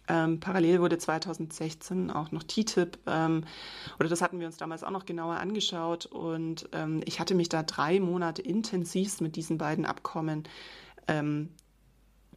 Ähm, 0.08 0.40
parallel 0.40 0.82
wurde 0.82 0.98
2016 0.98 2.12
auch 2.12 2.32
noch 2.32 2.44
TTIP, 2.44 3.00
ähm, 3.08 3.46
oder 4.00 4.10
das 4.10 4.22
hatten 4.22 4.40
wir 4.40 4.48
uns 4.48 4.58
damals 4.58 4.84
auch 4.84 4.92
noch 4.92 5.06
genauer 5.06 5.38
angeschaut. 5.38 6.06
Und 6.08 6.68
ähm, 6.74 7.02
ich 7.06 7.20
hatte 7.20 7.36
mich 7.36 7.48
da 7.48 7.64
drei 7.64 8.00
Monate 8.00 8.42
intensivst 8.42 9.22
mit 9.22 9.36
diesen 9.36 9.58
beiden 9.58 9.86
Abkommen 9.86 10.44
ähm, 11.08 11.50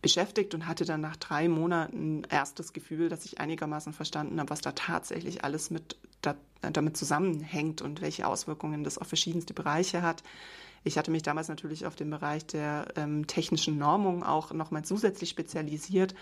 beschäftigt 0.00 0.54
und 0.54 0.66
hatte 0.66 0.84
dann 0.84 1.00
nach 1.00 1.16
drei 1.16 1.48
Monaten 1.48 2.22
erst 2.28 2.58
das 2.58 2.72
Gefühl, 2.72 3.08
dass 3.08 3.24
ich 3.24 3.40
einigermaßen 3.40 3.92
verstanden 3.92 4.38
habe, 4.38 4.50
was 4.50 4.60
da 4.60 4.72
tatsächlich 4.72 5.44
alles 5.44 5.70
mit 5.70 5.96
da, 6.22 6.36
damit 6.60 6.96
zusammenhängt 6.96 7.82
und 7.82 8.00
welche 8.00 8.26
Auswirkungen 8.26 8.84
das 8.84 8.98
auf 8.98 9.08
verschiedenste 9.08 9.54
Bereiche 9.54 10.02
hat. 10.02 10.22
Ich 10.84 10.96
hatte 10.96 11.10
mich 11.10 11.22
damals 11.22 11.48
natürlich 11.48 11.86
auf 11.86 11.96
den 11.96 12.10
Bereich 12.10 12.46
der 12.46 12.88
ähm, 12.96 13.26
technischen 13.26 13.78
Normung 13.78 14.22
auch 14.22 14.52
nochmal 14.52 14.84
zusätzlich 14.84 15.30
spezialisiert 15.30 16.14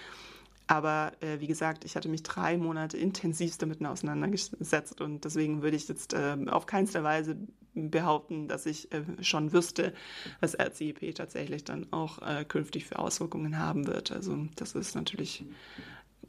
aber 0.66 1.12
äh, 1.20 1.40
wie 1.40 1.46
gesagt, 1.46 1.84
ich 1.84 1.96
hatte 1.96 2.08
mich 2.08 2.22
drei 2.22 2.56
Monate 2.56 2.96
intensivst 2.96 3.62
damit 3.62 3.84
auseinandergesetzt 3.84 5.00
und 5.00 5.24
deswegen 5.24 5.62
würde 5.62 5.76
ich 5.76 5.88
jetzt 5.88 6.12
äh, 6.12 6.36
auf 6.48 6.66
keinster 6.66 7.04
Weise 7.04 7.36
behaupten, 7.74 8.48
dass 8.48 8.66
ich 8.66 8.90
äh, 8.92 9.02
schon 9.20 9.52
wüsste, 9.52 9.92
was 10.40 10.58
RCEP 10.58 11.14
tatsächlich 11.14 11.64
dann 11.64 11.92
auch 11.92 12.20
äh, 12.22 12.44
künftig 12.44 12.86
für 12.86 12.98
Auswirkungen 12.98 13.58
haben 13.58 13.86
wird. 13.86 14.10
Also 14.10 14.36
das 14.56 14.74
ist 14.74 14.96
natürlich 14.96 15.44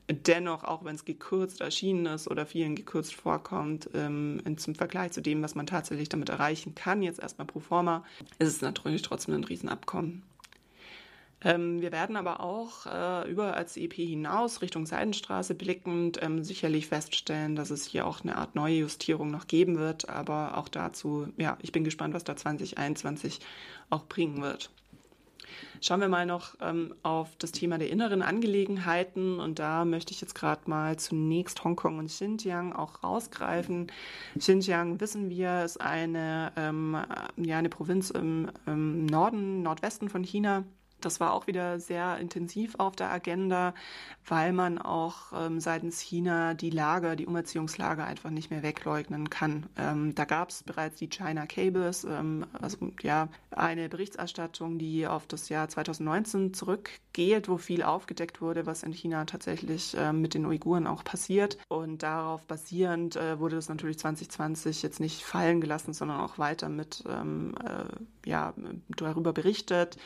dennoch, 0.09 0.63
auch 0.63 0.85
wenn 0.85 0.95
es 0.95 1.05
gekürzt 1.05 1.61
erschienen 1.61 2.05
ist 2.05 2.29
oder 2.29 2.45
vielen 2.45 2.75
gekürzt 2.75 3.15
vorkommt, 3.15 3.89
ähm, 3.93 4.41
zum 4.57 4.75
Vergleich 4.75 5.11
zu 5.11 5.21
dem, 5.21 5.41
was 5.41 5.55
man 5.55 5.65
tatsächlich 5.65 6.09
damit 6.09 6.29
erreichen 6.29 6.75
kann, 6.75 7.01
jetzt 7.01 7.19
erstmal 7.19 7.47
pro 7.47 7.59
forma, 7.59 8.03
ist 8.39 8.47
es 8.49 8.61
natürlich 8.61 9.01
trotzdem 9.01 9.35
ein 9.35 9.43
Riesenabkommen. 9.43 10.23
Ähm, 11.43 11.81
wir 11.81 11.91
werden 11.91 12.15
aber 12.15 12.39
auch 12.39 12.87
äh, 12.87 13.29
über 13.29 13.55
als 13.55 13.77
EP 13.77 13.93
hinaus 13.93 14.61
Richtung 14.61 14.87
Seidenstraße 14.87 15.53
blickend 15.53 16.19
ähm, 16.21 16.43
sicherlich 16.43 16.87
feststellen, 16.87 17.55
dass 17.55 17.69
es 17.69 17.85
hier 17.85 18.07
auch 18.07 18.21
eine 18.21 18.37
Art 18.37 18.55
neue 18.55 18.77
Justierung 18.77 19.29
noch 19.29 19.45
geben 19.45 19.77
wird. 19.77 20.09
Aber 20.09 20.57
auch 20.57 20.67
dazu, 20.67 21.27
ja, 21.37 21.57
ich 21.61 21.71
bin 21.71 21.83
gespannt, 21.83 22.15
was 22.15 22.23
da 22.23 22.35
2021 22.35 23.39
auch 23.89 24.05
bringen 24.05 24.41
wird. 24.41 24.71
Schauen 25.79 26.01
wir 26.01 26.07
mal 26.07 26.25
noch 26.25 26.55
ähm, 26.59 26.95
auf 27.03 27.35
das 27.37 27.51
Thema 27.51 27.77
der 27.77 27.89
inneren 27.91 28.23
Angelegenheiten 28.23 29.39
und 29.39 29.59
da 29.59 29.85
möchte 29.85 30.11
ich 30.11 30.21
jetzt 30.21 30.33
gerade 30.33 30.67
mal 30.67 30.97
zunächst 30.97 31.63
Hongkong 31.63 31.99
und 31.99 32.07
Xinjiang 32.07 32.73
auch 32.73 33.03
rausgreifen. 33.03 33.91
Xinjiang, 34.37 34.99
wissen 34.99 35.29
wir, 35.29 35.63
ist 35.63 35.79
eine, 35.79 36.51
ähm, 36.57 36.97
ja, 37.37 37.59
eine 37.59 37.69
Provinz 37.69 38.09
im, 38.09 38.49
im 38.65 39.05
Norden, 39.05 39.61
Nordwesten 39.61 40.09
von 40.09 40.23
China 40.23 40.63
das 41.01 41.19
war 41.19 41.33
auch 41.33 41.47
wieder 41.47 41.79
sehr 41.79 42.17
intensiv 42.17 42.75
auf 42.77 42.95
der 42.95 43.11
Agenda, 43.11 43.73
weil 44.25 44.51
man 44.51 44.77
auch 44.77 45.31
ähm, 45.33 45.59
seitens 45.59 45.99
China 45.99 46.53
die 46.53 46.69
Lage, 46.69 47.15
die 47.15 47.25
Umerziehungslage 47.27 48.03
einfach 48.03 48.29
nicht 48.29 48.49
mehr 48.49 48.63
wegleugnen 48.63 49.29
kann. 49.29 49.67
Ähm, 49.77 50.15
da 50.15 50.25
gab 50.25 50.49
es 50.49 50.63
bereits 50.63 50.97
die 50.97 51.09
China 51.09 51.45
Cables, 51.45 52.03
ähm, 52.03 52.45
also 52.53 52.91
ja, 53.01 53.29
eine 53.51 53.89
Berichterstattung, 53.89 54.79
die 54.79 55.07
auf 55.07 55.27
das 55.27 55.49
Jahr 55.49 55.69
2019 55.69 56.53
zurückgeht, 56.53 57.47
wo 57.47 57.57
viel 57.57 57.83
aufgedeckt 57.83 58.41
wurde, 58.41 58.65
was 58.65 58.83
in 58.83 58.91
China 58.91 59.25
tatsächlich 59.25 59.95
äh, 59.95 60.13
mit 60.13 60.33
den 60.33 60.45
Uiguren 60.45 60.87
auch 60.87 61.03
passiert. 61.03 61.57
Und 61.67 62.03
darauf 62.03 62.43
basierend 62.43 63.15
äh, 63.15 63.39
wurde 63.39 63.55
das 63.55 63.69
natürlich 63.69 63.99
2020 63.99 64.81
jetzt 64.81 64.99
nicht 64.99 65.23
fallen 65.23 65.61
gelassen, 65.61 65.93
sondern 65.93 66.21
auch 66.21 66.37
weiter 66.37 66.69
mit 66.69 67.03
ähm, 67.07 67.55
äh, 67.63 68.29
ja, 68.29 68.53
darüber 68.87 69.33
berichtet. 69.33 69.97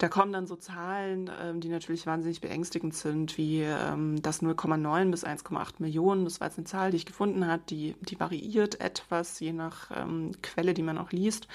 Da 0.00 0.08
kommen 0.08 0.32
dann 0.32 0.46
so 0.46 0.56
Zahlen, 0.56 1.30
ähm, 1.42 1.60
die 1.60 1.68
natürlich 1.68 2.06
wahnsinnig 2.06 2.40
beängstigend 2.40 2.94
sind, 2.94 3.36
wie 3.36 3.60
ähm, 3.60 4.22
das 4.22 4.40
0,9 4.42 5.10
bis 5.10 5.26
1,8 5.26 5.74
Millionen. 5.76 6.24
Das 6.24 6.40
war 6.40 6.46
jetzt 6.46 6.56
eine 6.56 6.64
Zahl, 6.64 6.90
die 6.90 6.96
ich 6.96 7.04
gefunden 7.04 7.46
habe, 7.46 7.62
die, 7.68 7.94
die 8.00 8.18
variiert 8.18 8.80
etwas, 8.80 9.38
je 9.40 9.52
nach 9.52 9.90
ähm, 9.94 10.32
Quelle, 10.42 10.72
die 10.72 10.82
man 10.82 10.96
auch 10.96 11.12
liest. 11.12 11.48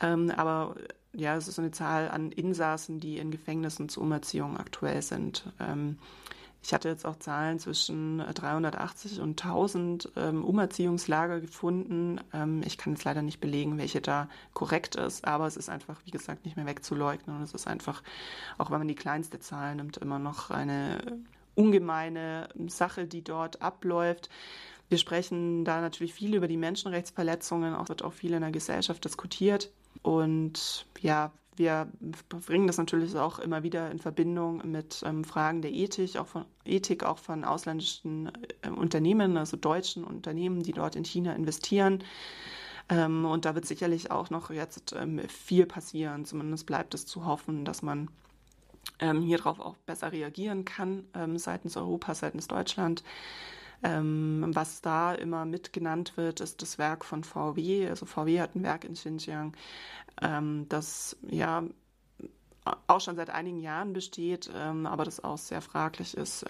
Ähm, 0.00 0.30
aber 0.30 0.76
ja, 1.12 1.36
es 1.36 1.46
ist 1.46 1.58
eine 1.58 1.72
Zahl 1.72 2.08
an 2.08 2.32
Insassen, 2.32 3.00
die 3.00 3.18
in 3.18 3.30
Gefängnissen 3.30 3.90
zur 3.90 4.04
Umerziehung 4.04 4.56
aktuell 4.56 5.02
sind. 5.02 5.52
Ähm, 5.60 5.98
ich 6.64 6.72
hatte 6.72 6.88
jetzt 6.88 7.04
auch 7.04 7.16
Zahlen 7.16 7.58
zwischen 7.58 8.20
380 8.20 9.20
und 9.20 9.44
1000 9.44 10.08
ähm, 10.16 10.42
Umerziehungslager 10.42 11.40
gefunden. 11.40 12.20
Ähm, 12.32 12.62
ich 12.64 12.78
kann 12.78 12.94
jetzt 12.94 13.04
leider 13.04 13.20
nicht 13.20 13.38
belegen, 13.38 13.76
welche 13.76 14.00
da 14.00 14.30
korrekt 14.54 14.96
ist, 14.96 15.26
aber 15.26 15.46
es 15.46 15.58
ist 15.58 15.68
einfach, 15.68 16.00
wie 16.06 16.10
gesagt, 16.10 16.46
nicht 16.46 16.56
mehr 16.56 16.64
wegzuleugnen. 16.64 17.36
Und 17.36 17.42
es 17.42 17.52
ist 17.52 17.66
einfach, 17.66 18.02
auch 18.56 18.70
wenn 18.70 18.78
man 18.78 18.88
die 18.88 18.94
kleinste 18.94 19.40
Zahl 19.40 19.74
nimmt, 19.74 19.98
immer 19.98 20.18
noch 20.18 20.50
eine 20.50 21.20
ungemeine 21.54 22.48
Sache, 22.68 23.06
die 23.06 23.22
dort 23.22 23.60
abläuft. 23.60 24.30
Wir 24.88 24.96
sprechen 24.96 25.66
da 25.66 25.82
natürlich 25.82 26.14
viel 26.14 26.34
über 26.34 26.48
die 26.48 26.56
Menschenrechtsverletzungen, 26.56 27.74
auch 27.74 27.90
wird 27.90 28.02
auch 28.02 28.14
viel 28.14 28.32
in 28.32 28.40
der 28.40 28.52
Gesellschaft 28.52 29.04
diskutiert. 29.04 29.70
Und 30.02 30.86
ja, 31.00 31.30
wir 31.56 31.88
bringen 32.46 32.66
das 32.66 32.78
natürlich 32.78 33.16
auch 33.16 33.38
immer 33.38 33.62
wieder 33.62 33.90
in 33.90 33.98
Verbindung 33.98 34.70
mit 34.70 35.02
ähm, 35.04 35.24
Fragen 35.24 35.62
der 35.62 35.72
Ethik, 35.72 36.16
auch 36.16 36.26
von 36.26 36.44
Ethik 36.64 37.04
auch 37.04 37.18
von 37.18 37.44
ausländischen 37.44 38.30
äh, 38.62 38.70
Unternehmen, 38.70 39.36
also 39.36 39.56
deutschen 39.56 40.04
Unternehmen, 40.04 40.62
die 40.62 40.72
dort 40.72 40.96
in 40.96 41.04
China 41.04 41.34
investieren. 41.34 42.02
Ähm, 42.88 43.24
und 43.24 43.44
da 43.44 43.54
wird 43.54 43.66
sicherlich 43.66 44.10
auch 44.10 44.30
noch 44.30 44.50
jetzt 44.50 44.94
ähm, 44.98 45.20
viel 45.28 45.66
passieren. 45.66 46.24
Zumindest 46.24 46.66
bleibt 46.66 46.94
es 46.94 47.06
zu 47.06 47.24
hoffen, 47.24 47.64
dass 47.64 47.82
man 47.82 48.08
ähm, 48.98 49.22
hier 49.22 49.38
drauf 49.38 49.60
auch 49.60 49.76
besser 49.86 50.12
reagieren 50.12 50.64
kann 50.64 51.04
ähm, 51.14 51.38
seitens 51.38 51.76
Europa, 51.76 52.14
seitens 52.14 52.48
Deutschland. 52.48 53.02
Ähm, 53.84 54.50
was 54.54 54.80
da 54.80 55.12
immer 55.14 55.44
mitgenannt 55.44 56.16
wird, 56.16 56.40
ist 56.40 56.62
das 56.62 56.78
Werk 56.78 57.04
von 57.04 57.22
VW. 57.22 57.86
Also 57.88 58.06
VW 58.06 58.40
hat 58.40 58.54
ein 58.54 58.62
Werk 58.62 58.84
in 58.84 58.94
Xinjiang, 58.94 59.54
ähm, 60.22 60.66
das 60.70 61.16
ja 61.28 61.64
auch 62.86 63.00
schon 63.00 63.16
seit 63.16 63.28
einigen 63.28 63.60
Jahren 63.60 63.92
besteht, 63.92 64.50
ähm, 64.54 64.86
aber 64.86 65.04
das 65.04 65.22
auch 65.22 65.36
sehr 65.36 65.60
fraglich 65.60 66.16
ist. 66.16 66.46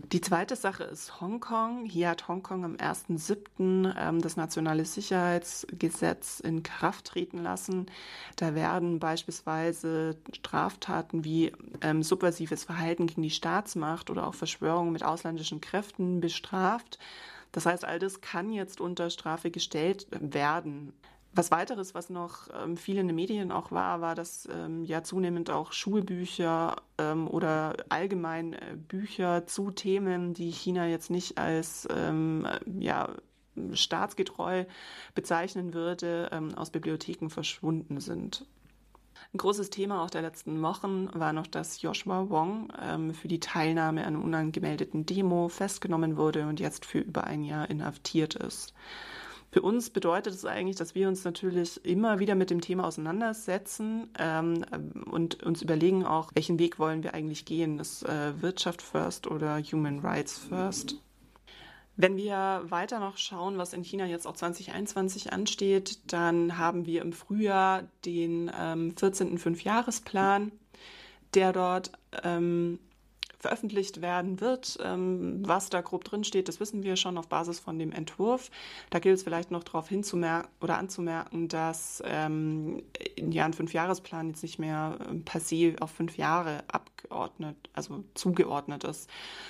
Die 0.00 0.20
zweite 0.20 0.54
Sache 0.54 0.84
ist 0.84 1.20
Hongkong. 1.20 1.84
Hier 1.84 2.10
hat 2.10 2.28
Hongkong 2.28 2.64
am 2.64 2.76
1.7. 2.76 3.94
Ähm, 3.98 4.22
das 4.22 4.36
nationale 4.36 4.84
Sicherheitsgesetz 4.84 6.40
in 6.40 6.62
Kraft 6.62 7.06
treten 7.06 7.38
lassen. 7.38 7.86
Da 8.36 8.54
werden 8.54 9.00
beispielsweise 9.00 10.16
Straftaten 10.32 11.24
wie 11.24 11.52
ähm, 11.82 12.02
subversives 12.02 12.64
Verhalten 12.64 13.06
gegen 13.08 13.22
die 13.22 13.30
Staatsmacht 13.30 14.08
oder 14.08 14.26
auch 14.26 14.34
Verschwörungen 14.34 14.92
mit 14.92 15.02
ausländischen 15.02 15.60
Kräften 15.60 16.20
bestraft. 16.20 16.98
Das 17.50 17.66
heißt, 17.66 17.84
all 17.84 17.98
das 17.98 18.20
kann 18.20 18.52
jetzt 18.52 18.80
unter 18.80 19.10
Strafe 19.10 19.50
gestellt 19.50 20.06
werden. 20.10 20.92
Was 21.38 21.52
weiteres, 21.52 21.94
was 21.94 22.10
noch 22.10 22.48
ähm, 22.52 22.76
viel 22.76 22.98
in 22.98 23.06
den 23.06 23.14
Medien 23.14 23.52
auch 23.52 23.70
war, 23.70 24.00
war, 24.00 24.16
dass 24.16 24.48
ähm, 24.52 24.82
ja 24.82 25.04
zunehmend 25.04 25.50
auch 25.50 25.70
Schulbücher 25.70 26.74
ähm, 26.98 27.28
oder 27.28 27.76
allgemein 27.90 28.54
äh, 28.54 28.76
Bücher 28.76 29.46
zu 29.46 29.70
Themen, 29.70 30.34
die 30.34 30.50
China 30.50 30.88
jetzt 30.88 31.10
nicht 31.10 31.38
als 31.38 31.86
ähm, 31.94 32.44
ja, 32.76 33.10
staatsgetreu 33.72 34.64
bezeichnen 35.14 35.74
würde, 35.74 36.28
ähm, 36.32 36.56
aus 36.56 36.70
Bibliotheken 36.70 37.28
verschwunden 37.28 38.00
sind. 38.00 38.44
Ein 39.32 39.38
großes 39.38 39.70
Thema 39.70 40.02
auch 40.02 40.10
der 40.10 40.22
letzten 40.22 40.60
Wochen 40.60 41.08
war 41.12 41.32
noch, 41.32 41.46
dass 41.46 41.82
Joshua 41.82 42.28
Wong 42.30 42.72
ähm, 42.82 43.14
für 43.14 43.28
die 43.28 43.38
Teilnahme 43.38 44.04
an 44.04 44.16
unangemeldeten 44.16 45.06
Demo 45.06 45.48
festgenommen 45.48 46.16
wurde 46.16 46.48
und 46.48 46.58
jetzt 46.58 46.84
für 46.84 46.98
über 46.98 47.28
ein 47.28 47.44
Jahr 47.44 47.70
inhaftiert 47.70 48.34
ist. 48.34 48.74
Für 49.50 49.62
uns 49.62 49.88
bedeutet 49.88 50.34
es 50.34 50.44
eigentlich, 50.44 50.76
dass 50.76 50.94
wir 50.94 51.08
uns 51.08 51.24
natürlich 51.24 51.82
immer 51.84 52.18
wieder 52.18 52.34
mit 52.34 52.50
dem 52.50 52.60
Thema 52.60 52.84
auseinandersetzen 52.84 54.10
ähm, 54.18 54.64
und 55.10 55.42
uns 55.42 55.62
überlegen 55.62 56.04
auch, 56.04 56.30
welchen 56.34 56.58
Weg 56.58 56.78
wollen 56.78 57.02
wir 57.02 57.14
eigentlich 57.14 57.46
gehen. 57.46 57.78
Ist 57.78 58.02
äh, 58.02 58.40
Wirtschaft 58.42 58.82
first 58.82 59.26
oder 59.26 59.58
Human 59.58 60.00
Rights 60.00 60.38
first? 60.38 60.96
Wenn 61.96 62.16
wir 62.16 62.62
weiter 62.68 63.00
noch 63.00 63.16
schauen, 63.16 63.58
was 63.58 63.72
in 63.72 63.82
China 63.82 64.06
jetzt 64.06 64.26
auch 64.26 64.36
2021 64.36 65.32
ansteht, 65.32 65.98
dann 66.12 66.56
haben 66.58 66.86
wir 66.86 67.02
im 67.02 67.12
Frühjahr 67.12 67.88
den 68.04 68.52
ähm, 68.56 68.94
14. 68.96 69.38
Fünfjahresplan, 69.38 70.52
der 71.34 71.52
dort 71.52 71.90
ähm, 72.22 72.78
veröffentlicht 73.38 74.02
werden 74.02 74.40
wird. 74.40 74.78
Ähm, 74.82 75.42
was 75.46 75.70
da 75.70 75.80
grob 75.80 76.04
drin 76.04 76.24
steht, 76.24 76.48
das 76.48 76.58
wissen 76.58 76.82
wir 76.82 76.96
schon 76.96 77.16
auf 77.18 77.28
Basis 77.28 77.60
von 77.60 77.78
dem 77.78 77.92
Entwurf. 77.92 78.50
Da 78.90 78.98
gilt 78.98 79.16
es 79.16 79.22
vielleicht 79.22 79.50
noch 79.50 79.62
darauf 79.62 79.88
hinzumerken 79.88 80.50
oder 80.60 80.78
anzumerken, 80.78 81.48
dass 81.48 82.02
ähm, 82.04 82.82
ja 83.16 83.44
ein 83.44 83.52
Fünfjahresplan 83.52 84.28
jetzt 84.28 84.42
nicht 84.42 84.58
mehr 84.58 84.98
ähm, 85.08 85.24
se 85.38 85.76
auf 85.80 85.90
fünf 85.90 86.16
Jahre 86.16 86.64
abgeordnet, 86.68 87.56
also 87.74 88.02
zugeordnet 88.14 88.84
ist, 88.84 89.08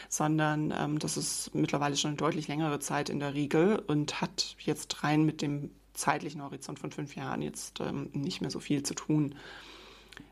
sondern 0.09 0.75
ähm, 0.77 0.99
das 0.99 1.17
ist 1.17 1.55
mittlerweile 1.55 1.97
schon 1.97 2.11
eine 2.11 2.19
deutlich 2.19 2.49
längere 2.49 2.81
Zeit 2.81 3.09
in 3.09 3.21
der 3.21 3.35
Regel 3.35 3.83
und 3.87 4.21
hat 4.21 4.57
jetzt 4.61 5.03
rein 5.03 5.25
mit 5.25 5.41
dem 5.41 5.71
zeitlichen 5.95 6.43
Horizont 6.43 6.79
von 6.79 6.93
fünf 6.93 7.17
Jahren 7.17 7.43
jetzt 7.43 7.81
ähm, 7.81 8.11
nicht 8.13 8.41
mehr 8.43 8.51
so 8.51 8.61
viel 8.61 8.83
zu 8.83 8.95
tun. 8.95 9.35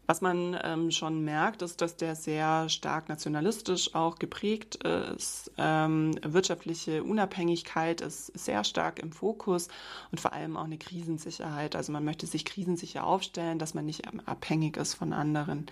Was 0.07 0.21
man 0.21 0.57
ähm, 0.63 0.93
schon 0.93 1.25
merkt, 1.25 1.63
ist, 1.63 1.81
dass 1.81 1.97
der 1.97 2.15
sehr 2.15 2.69
stark 2.69 3.09
nationalistisch 3.09 3.95
auch 3.95 4.21
geprägt 4.21 4.77
ist. 4.77 5.51
Ähm, 5.59 6.13
wirtschaftliche 6.23 7.03
Unabhängigkeit 7.03 8.01
ist 8.01 8.27
sehr 8.39 8.63
stark 8.63 9.01
im 9.01 9.11
Fokus 9.11 9.67
und 10.13 10.21
vor 10.21 10.33
allem 10.33 10.57
auch 10.57 10.65
eine 10.65 10.79
Krisensicherheit. 10.79 11.75
Also 11.75 11.91
man 11.91 12.05
möchte 12.05 12.27
sich 12.27 12.45
krisensicher 12.45 13.05
aufstellen, 13.05 13.59
dass 13.59 13.75
man 13.75 13.85
nicht 13.85 14.05
abhängig 14.27 14.77
ist 14.77 14.95
von 14.95 15.13
anderen 15.13 15.67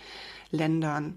Ländern. 0.50 1.16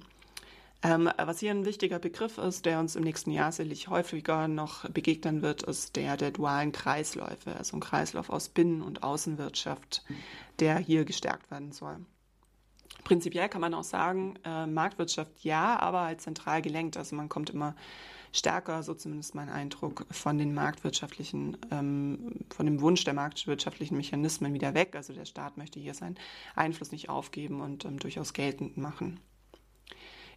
Ähm, 0.83 1.09
was 1.17 1.39
hier 1.39 1.51
ein 1.51 1.65
wichtiger 1.65 1.97
Begriff 1.97 2.37
ist, 2.37 2.65
der 2.65 2.79
uns 2.79 2.95
im 2.95 3.03
nächsten 3.03 3.31
Jahr 3.31 3.51
sicherlich 3.51 3.87
häufiger 3.87 4.47
noch 4.47 4.87
begegnen 4.89 5.41
wird, 5.41 5.63
ist 5.63 5.95
der 5.95 6.17
der 6.17 6.29
dualen 6.29 6.71
Kreisläufe, 6.71 7.55
also 7.55 7.77
ein 7.77 7.79
Kreislauf 7.79 8.29
aus 8.29 8.49
Binnen- 8.49 8.83
und 8.83 9.01
Außenwirtschaft, 9.01 10.03
der 10.59 10.77
hier 10.77 11.03
gestärkt 11.03 11.49
werden 11.49 11.71
soll. 11.71 11.97
Prinzipiell 13.07 13.47
kann 13.47 13.61
man 13.61 13.73
auch 13.73 13.85
sagen, 13.85 14.37
äh, 14.43 14.67
Marktwirtschaft 14.67 15.31
ja, 15.41 15.79
aber 15.79 16.01
halt 16.01 16.19
zentral 16.19 16.61
gelenkt. 16.61 16.97
Also 16.97 17.15
man 17.15 17.29
kommt 17.29 17.49
immer 17.49 17.73
stärker, 18.33 18.83
so 18.83 18.93
zumindest 18.95 19.33
mein 19.33 19.47
Eindruck, 19.47 20.05
von 20.11 20.37
den 20.37 20.53
marktwirtschaftlichen, 20.53 21.55
ähm, 21.71 22.33
von 22.49 22.65
dem 22.65 22.81
Wunsch 22.81 23.05
der 23.05 23.13
marktwirtschaftlichen 23.13 23.95
Mechanismen 23.95 24.53
wieder 24.53 24.73
weg. 24.73 24.93
Also 24.93 25.13
der 25.13 25.23
Staat 25.23 25.55
möchte 25.55 25.79
hier 25.79 25.93
seinen 25.93 26.17
Einfluss 26.53 26.91
nicht 26.91 27.07
aufgeben 27.07 27.61
und 27.61 27.85
ähm, 27.85 27.97
durchaus 27.97 28.33
geltend 28.33 28.75
machen. 28.75 29.21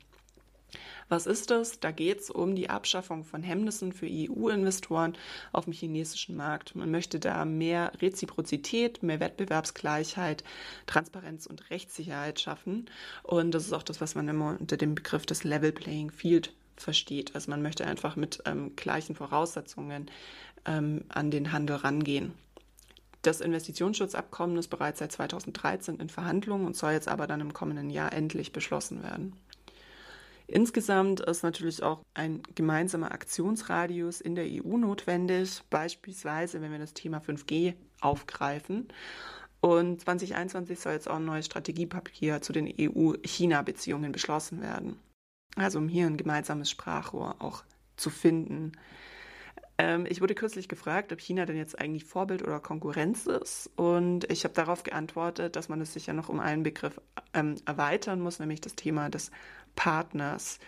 Was 1.09 1.25
ist 1.25 1.51
das? 1.51 1.79
Da 1.79 1.91
geht 1.91 2.19
es 2.19 2.29
um 2.29 2.55
die 2.55 2.69
Abschaffung 2.69 3.23
von 3.23 3.41
Hemmnissen 3.41 3.93
für 3.93 4.07
EU-Investoren 4.09 5.17
auf 5.53 5.63
dem 5.63 5.73
chinesischen 5.73 6.35
Markt. 6.35 6.75
Man 6.75 6.91
möchte 6.91 7.19
da 7.19 7.45
mehr 7.45 7.93
Reziprozität, 8.01 9.03
mehr 9.03 9.21
Wettbewerbsgleichheit, 9.21 10.43
Transparenz 10.85 11.45
und 11.45 11.69
Rechtssicherheit 11.69 12.41
schaffen. 12.41 12.89
Und 13.23 13.51
das 13.51 13.65
ist 13.65 13.73
auch 13.73 13.83
das, 13.83 14.01
was 14.01 14.15
man 14.15 14.27
immer 14.27 14.57
unter 14.59 14.75
dem 14.75 14.95
Begriff 14.95 15.25
des 15.25 15.45
Level 15.45 15.71
Playing 15.71 16.11
Field 16.11 16.53
versteht. 16.75 17.35
Also 17.35 17.51
man 17.51 17.61
möchte 17.61 17.85
einfach 17.85 18.17
mit 18.17 18.41
ähm, 18.45 18.75
gleichen 18.75 19.15
Voraussetzungen 19.15 20.11
ähm, 20.65 21.05
an 21.07 21.31
den 21.31 21.53
Handel 21.53 21.77
rangehen. 21.77 22.33
Das 23.21 23.41
Investitionsschutzabkommen 23.41 24.57
ist 24.57 24.67
bereits 24.67 24.99
seit 24.99 25.11
2013 25.11 25.99
in 25.99 26.09
Verhandlungen 26.09 26.65
und 26.65 26.75
soll 26.75 26.91
jetzt 26.91 27.07
aber 27.07 27.27
dann 27.27 27.41
im 27.41 27.53
kommenden 27.53 27.89
Jahr 27.89 28.13
endlich 28.13 28.51
beschlossen 28.51 29.03
werden. 29.03 29.33
Insgesamt 30.47 31.19
ist 31.19 31.43
natürlich 31.43 31.83
auch 31.83 32.03
ein 32.13 32.41
gemeinsamer 32.55 33.11
Aktionsradius 33.11 34.21
in 34.21 34.35
der 34.35 34.45
EU 34.45 34.77
notwendig, 34.77 35.61
beispielsweise 35.69 36.61
wenn 36.61 36.71
wir 36.71 36.79
das 36.79 36.93
Thema 36.93 37.19
5G 37.19 37.73
aufgreifen. 37.99 38.87
Und 39.59 40.01
2021 40.01 40.79
soll 40.79 40.93
jetzt 40.93 41.09
auch 41.09 41.17
ein 41.17 41.25
neues 41.25 41.47
Strategiepapier 41.47 42.41
zu 42.41 42.53
den 42.53 42.73
EU-China-Beziehungen 42.79 44.13
beschlossen 44.13 44.61
werden. 44.61 44.97
Also 45.57 45.79
um 45.79 45.89
hier 45.89 46.05
ein 46.05 46.17
gemeinsames 46.17 46.69
Sprachrohr 46.69 47.35
auch 47.39 47.63
zu 47.97 48.09
finden. 48.09 48.73
Ähm, 49.79 50.05
ich 50.07 50.21
wurde 50.21 50.35
kürzlich 50.35 50.67
gefragt, 50.69 51.11
ob 51.11 51.19
China 51.19 51.45
denn 51.45 51.57
jetzt 51.57 51.79
eigentlich 51.79 52.05
Vorbild 52.05 52.43
oder 52.43 52.59
Konkurrenz 52.59 53.25
ist. 53.25 53.69
Und 53.75 54.29
ich 54.31 54.43
habe 54.43 54.53
darauf 54.53 54.83
geantwortet, 54.83 55.55
dass 55.55 55.69
man 55.69 55.81
es 55.81 55.93
sicher 55.93 56.13
noch 56.13 56.29
um 56.29 56.39
einen 56.39 56.63
Begriff 56.63 57.01
ähm, 57.33 57.55
erweitern 57.65 58.21
muss, 58.21 58.39
nämlich 58.39 58.61
das 58.61 58.75
Thema 58.75 59.09
des 59.09 59.31
Partners. 59.77 60.59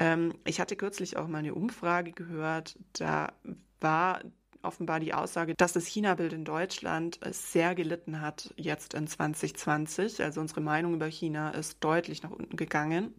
Ähm, 0.00 0.34
ich 0.44 0.58
hatte 0.58 0.74
kürzlich 0.74 1.16
auch 1.16 1.28
mal 1.28 1.38
eine 1.38 1.54
Umfrage 1.54 2.10
gehört, 2.10 2.76
da 2.94 3.32
war 3.80 4.22
offenbar 4.62 4.98
die 4.98 5.14
Aussage, 5.14 5.54
dass 5.54 5.72
das 5.72 5.86
China-Bild 5.86 6.32
in 6.32 6.44
Deutschland 6.44 7.20
sehr 7.30 7.76
gelitten 7.76 8.20
hat 8.20 8.52
jetzt 8.56 8.94
in 8.94 9.06
2020. 9.06 10.22
Also 10.24 10.40
unsere 10.40 10.60
Meinung 10.60 10.94
über 10.94 11.06
China 11.06 11.50
ist 11.50 11.78
deutlich 11.84 12.24
nach 12.24 12.32
unten 12.32 12.56
gegangen. 12.56 13.14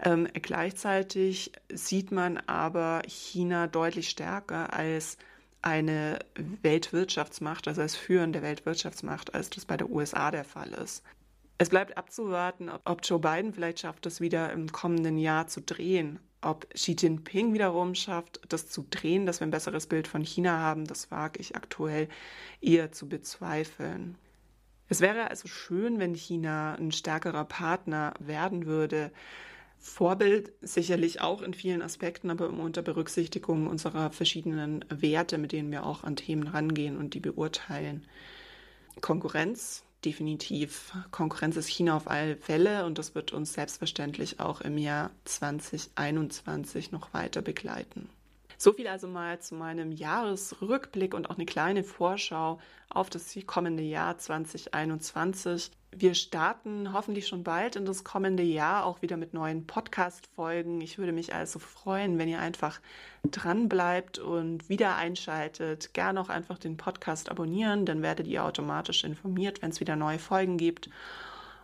Ähm, 0.00 0.26
gleichzeitig 0.34 1.52
sieht 1.72 2.10
man 2.10 2.38
aber 2.38 3.02
China 3.06 3.68
deutlich 3.68 4.10
stärker 4.10 4.72
als 4.72 5.16
eine 5.62 6.18
Weltwirtschaftsmacht, 6.62 7.68
also 7.68 7.82
als 7.82 7.94
führende 7.94 8.42
Weltwirtschaftsmacht, 8.42 9.34
als 9.34 9.50
das 9.50 9.66
bei 9.66 9.76
der 9.76 9.90
USA 9.90 10.30
der 10.30 10.44
Fall 10.44 10.72
ist. 10.72 11.04
Es 11.60 11.68
bleibt 11.68 11.98
abzuwarten, 11.98 12.70
ob 12.86 13.00
Joe 13.04 13.18
Biden 13.18 13.52
vielleicht 13.52 13.80
schafft, 13.80 14.06
das 14.06 14.22
wieder 14.22 14.50
im 14.50 14.72
kommenden 14.72 15.18
Jahr 15.18 15.46
zu 15.46 15.60
drehen. 15.60 16.18
Ob 16.40 16.66
Xi 16.70 16.96
Jinping 16.98 17.52
wiederum 17.52 17.94
schafft, 17.94 18.40
das 18.48 18.70
zu 18.70 18.86
drehen, 18.88 19.26
dass 19.26 19.40
wir 19.40 19.46
ein 19.46 19.50
besseres 19.50 19.86
Bild 19.86 20.08
von 20.08 20.24
China 20.24 20.58
haben, 20.58 20.86
das 20.86 21.10
wage 21.10 21.38
ich 21.38 21.56
aktuell 21.56 22.08
eher 22.62 22.92
zu 22.92 23.10
bezweifeln. 23.10 24.16
Es 24.88 25.02
wäre 25.02 25.28
also 25.28 25.48
schön, 25.48 25.98
wenn 25.98 26.14
China 26.14 26.76
ein 26.76 26.92
stärkerer 26.92 27.44
Partner 27.44 28.14
werden 28.20 28.64
würde. 28.64 29.12
Vorbild 29.78 30.54
sicherlich 30.62 31.20
auch 31.20 31.42
in 31.42 31.52
vielen 31.52 31.82
Aspekten, 31.82 32.30
aber 32.30 32.48
immer 32.48 32.62
unter 32.62 32.80
Berücksichtigung 32.80 33.66
unserer 33.66 34.12
verschiedenen 34.12 34.82
Werte, 34.88 35.36
mit 35.36 35.52
denen 35.52 35.70
wir 35.70 35.84
auch 35.84 36.04
an 36.04 36.16
Themen 36.16 36.48
rangehen 36.48 36.96
und 36.96 37.12
die 37.12 37.20
beurteilen. 37.20 38.06
Konkurrenz 39.02 39.84
definitiv. 40.04 40.92
Konkurrenz 41.10 41.56
ist 41.56 41.68
China 41.68 41.96
auf 41.96 42.08
alle 42.08 42.36
Fälle 42.36 42.86
und 42.86 42.98
das 42.98 43.14
wird 43.14 43.32
uns 43.32 43.52
selbstverständlich 43.52 44.40
auch 44.40 44.60
im 44.60 44.78
Jahr 44.78 45.10
2021 45.24 46.92
noch 46.92 47.12
weiter 47.12 47.42
begleiten. 47.42 48.08
So 48.58 48.74
viel 48.74 48.88
also 48.88 49.08
mal 49.08 49.40
zu 49.40 49.54
meinem 49.54 49.90
Jahresrückblick 49.90 51.14
und 51.14 51.30
auch 51.30 51.36
eine 51.36 51.46
kleine 51.46 51.82
Vorschau 51.82 52.60
auf 52.90 53.08
das 53.08 53.34
kommende 53.46 53.82
Jahr 53.82 54.18
2021. 54.18 55.70
Wir 55.92 56.14
starten 56.14 56.92
hoffentlich 56.92 57.26
schon 57.26 57.42
bald 57.42 57.74
in 57.74 57.84
das 57.84 58.04
kommende 58.04 58.44
Jahr 58.44 58.84
auch 58.84 59.02
wieder 59.02 59.16
mit 59.16 59.34
neuen 59.34 59.66
Podcast-Folgen. 59.66 60.80
Ich 60.80 60.98
würde 60.98 61.12
mich 61.12 61.34
also 61.34 61.58
freuen, 61.58 62.16
wenn 62.16 62.28
ihr 62.28 62.38
einfach 62.38 62.80
dran 63.24 63.68
bleibt 63.68 64.18
und 64.18 64.68
wieder 64.68 64.94
einschaltet. 64.96 65.92
Gerne 65.92 66.20
auch 66.20 66.28
einfach 66.28 66.58
den 66.58 66.76
Podcast 66.76 67.28
abonnieren, 67.28 67.86
dann 67.86 68.02
werdet 68.02 68.28
ihr 68.28 68.44
automatisch 68.44 69.02
informiert, 69.02 69.62
wenn 69.62 69.70
es 69.70 69.80
wieder 69.80 69.96
neue 69.96 70.20
Folgen 70.20 70.58
gibt. 70.58 70.90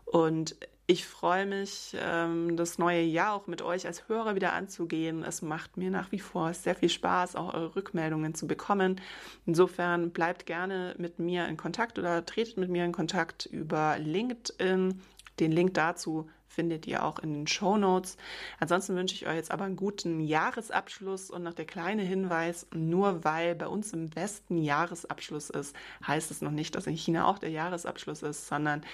Und 0.07 0.57
ich 0.88 1.07
freue 1.07 1.46
mich, 1.46 1.96
ähm, 2.01 2.57
das 2.57 2.79
neue 2.79 3.03
Jahr 3.03 3.35
auch 3.35 3.49
mit 3.49 3.61
euch 3.61 3.87
als 3.87 4.09
Hörer 4.09 4.37
wieder 4.37 4.53
anzugehen. 4.53 5.25
Es 5.25 5.42
macht 5.42 5.77
mir 5.77 5.90
nach 5.90 6.12
wie 6.12 6.20
vor 6.20 6.55
sehr 6.55 6.77
viel 6.77 6.88
Spaß, 6.88 7.35
auch 7.35 7.55
eure 7.55 7.75
Rückmeldungen 7.75 8.35
zu 8.35 8.46
bekommen. 8.46 9.01
Insofern 9.46 10.11
bleibt 10.11 10.46
gerne 10.46 10.94
mit 10.99 11.18
mir 11.18 11.49
in 11.49 11.57
Kontakt 11.57 11.99
oder 11.99 12.25
tretet 12.25 12.57
mit 12.57 12.70
mir 12.70 12.85
in 12.85 12.92
Kontakt 12.92 13.46
über 13.46 13.99
LinkedIn. 13.99 15.01
Den 15.40 15.53
Link 15.53 15.75
dazu 15.75 16.31
findet 16.57 16.87
ihr 16.87 17.05
auch 17.05 17.19
in 17.19 17.35
den 17.35 17.47
Show 17.47 17.77
Notes. 17.77 18.16
Ansonsten 18.59 18.97
wünsche 18.97 19.14
ich 19.14 19.27
euch 19.27 19.37
jetzt 19.37 19.51
aber 19.51 19.64
einen 19.64 19.77
guten 19.77 20.21
Jahresabschluss 20.21 21.31
und 21.31 21.42
noch 21.42 21.53
der 21.53 21.66
kleine 21.66 22.03
Hinweis, 22.03 22.66
nur 22.75 23.25
weil 23.25 23.55
bei 23.55 23.69
uns 23.69 23.92
im 23.92 24.16
Westen 24.16 24.57
Jahresabschluss 24.57 25.51
ist, 25.51 25.77
heißt 26.07 26.31
es 26.31 26.40
noch 26.40 26.51
nicht, 26.51 26.75
dass 26.75 26.87
in 26.87 26.97
China 26.97 27.27
auch 27.27 27.38
der 27.38 27.51
Jahresabschluss 27.51 28.23
ist, 28.23 28.49
sondern 28.49 28.85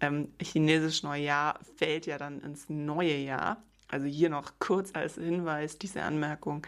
ähm, 0.00 0.32
chinesisch 0.40 1.02
Neujahr 1.02 1.58
fällt 1.76 2.06
ja 2.06 2.16
dann 2.16 2.40
ins 2.40 2.68
neue 2.68 3.16
Jahr. 3.16 3.62
Also 3.88 4.06
hier 4.06 4.30
noch 4.30 4.52
kurz 4.60 4.90
als 4.94 5.16
Hinweis 5.16 5.78
diese 5.78 6.02
Anmerkung. 6.02 6.64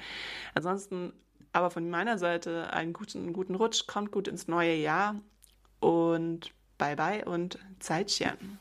Ansonsten 0.54 1.12
aber 1.52 1.70
von 1.70 1.88
meiner 1.88 2.18
Seite 2.18 2.72
einen 2.72 2.92
guten, 2.92 3.32
guten 3.32 3.54
Rutsch, 3.54 3.86
kommt 3.86 4.10
gut 4.10 4.26
ins 4.26 4.48
neue 4.48 4.74
Jahr 4.74 5.14
und 5.78 6.50
bye 6.78 6.96
bye 6.96 7.24
und 7.24 7.58
Zeitchen. 7.78 8.58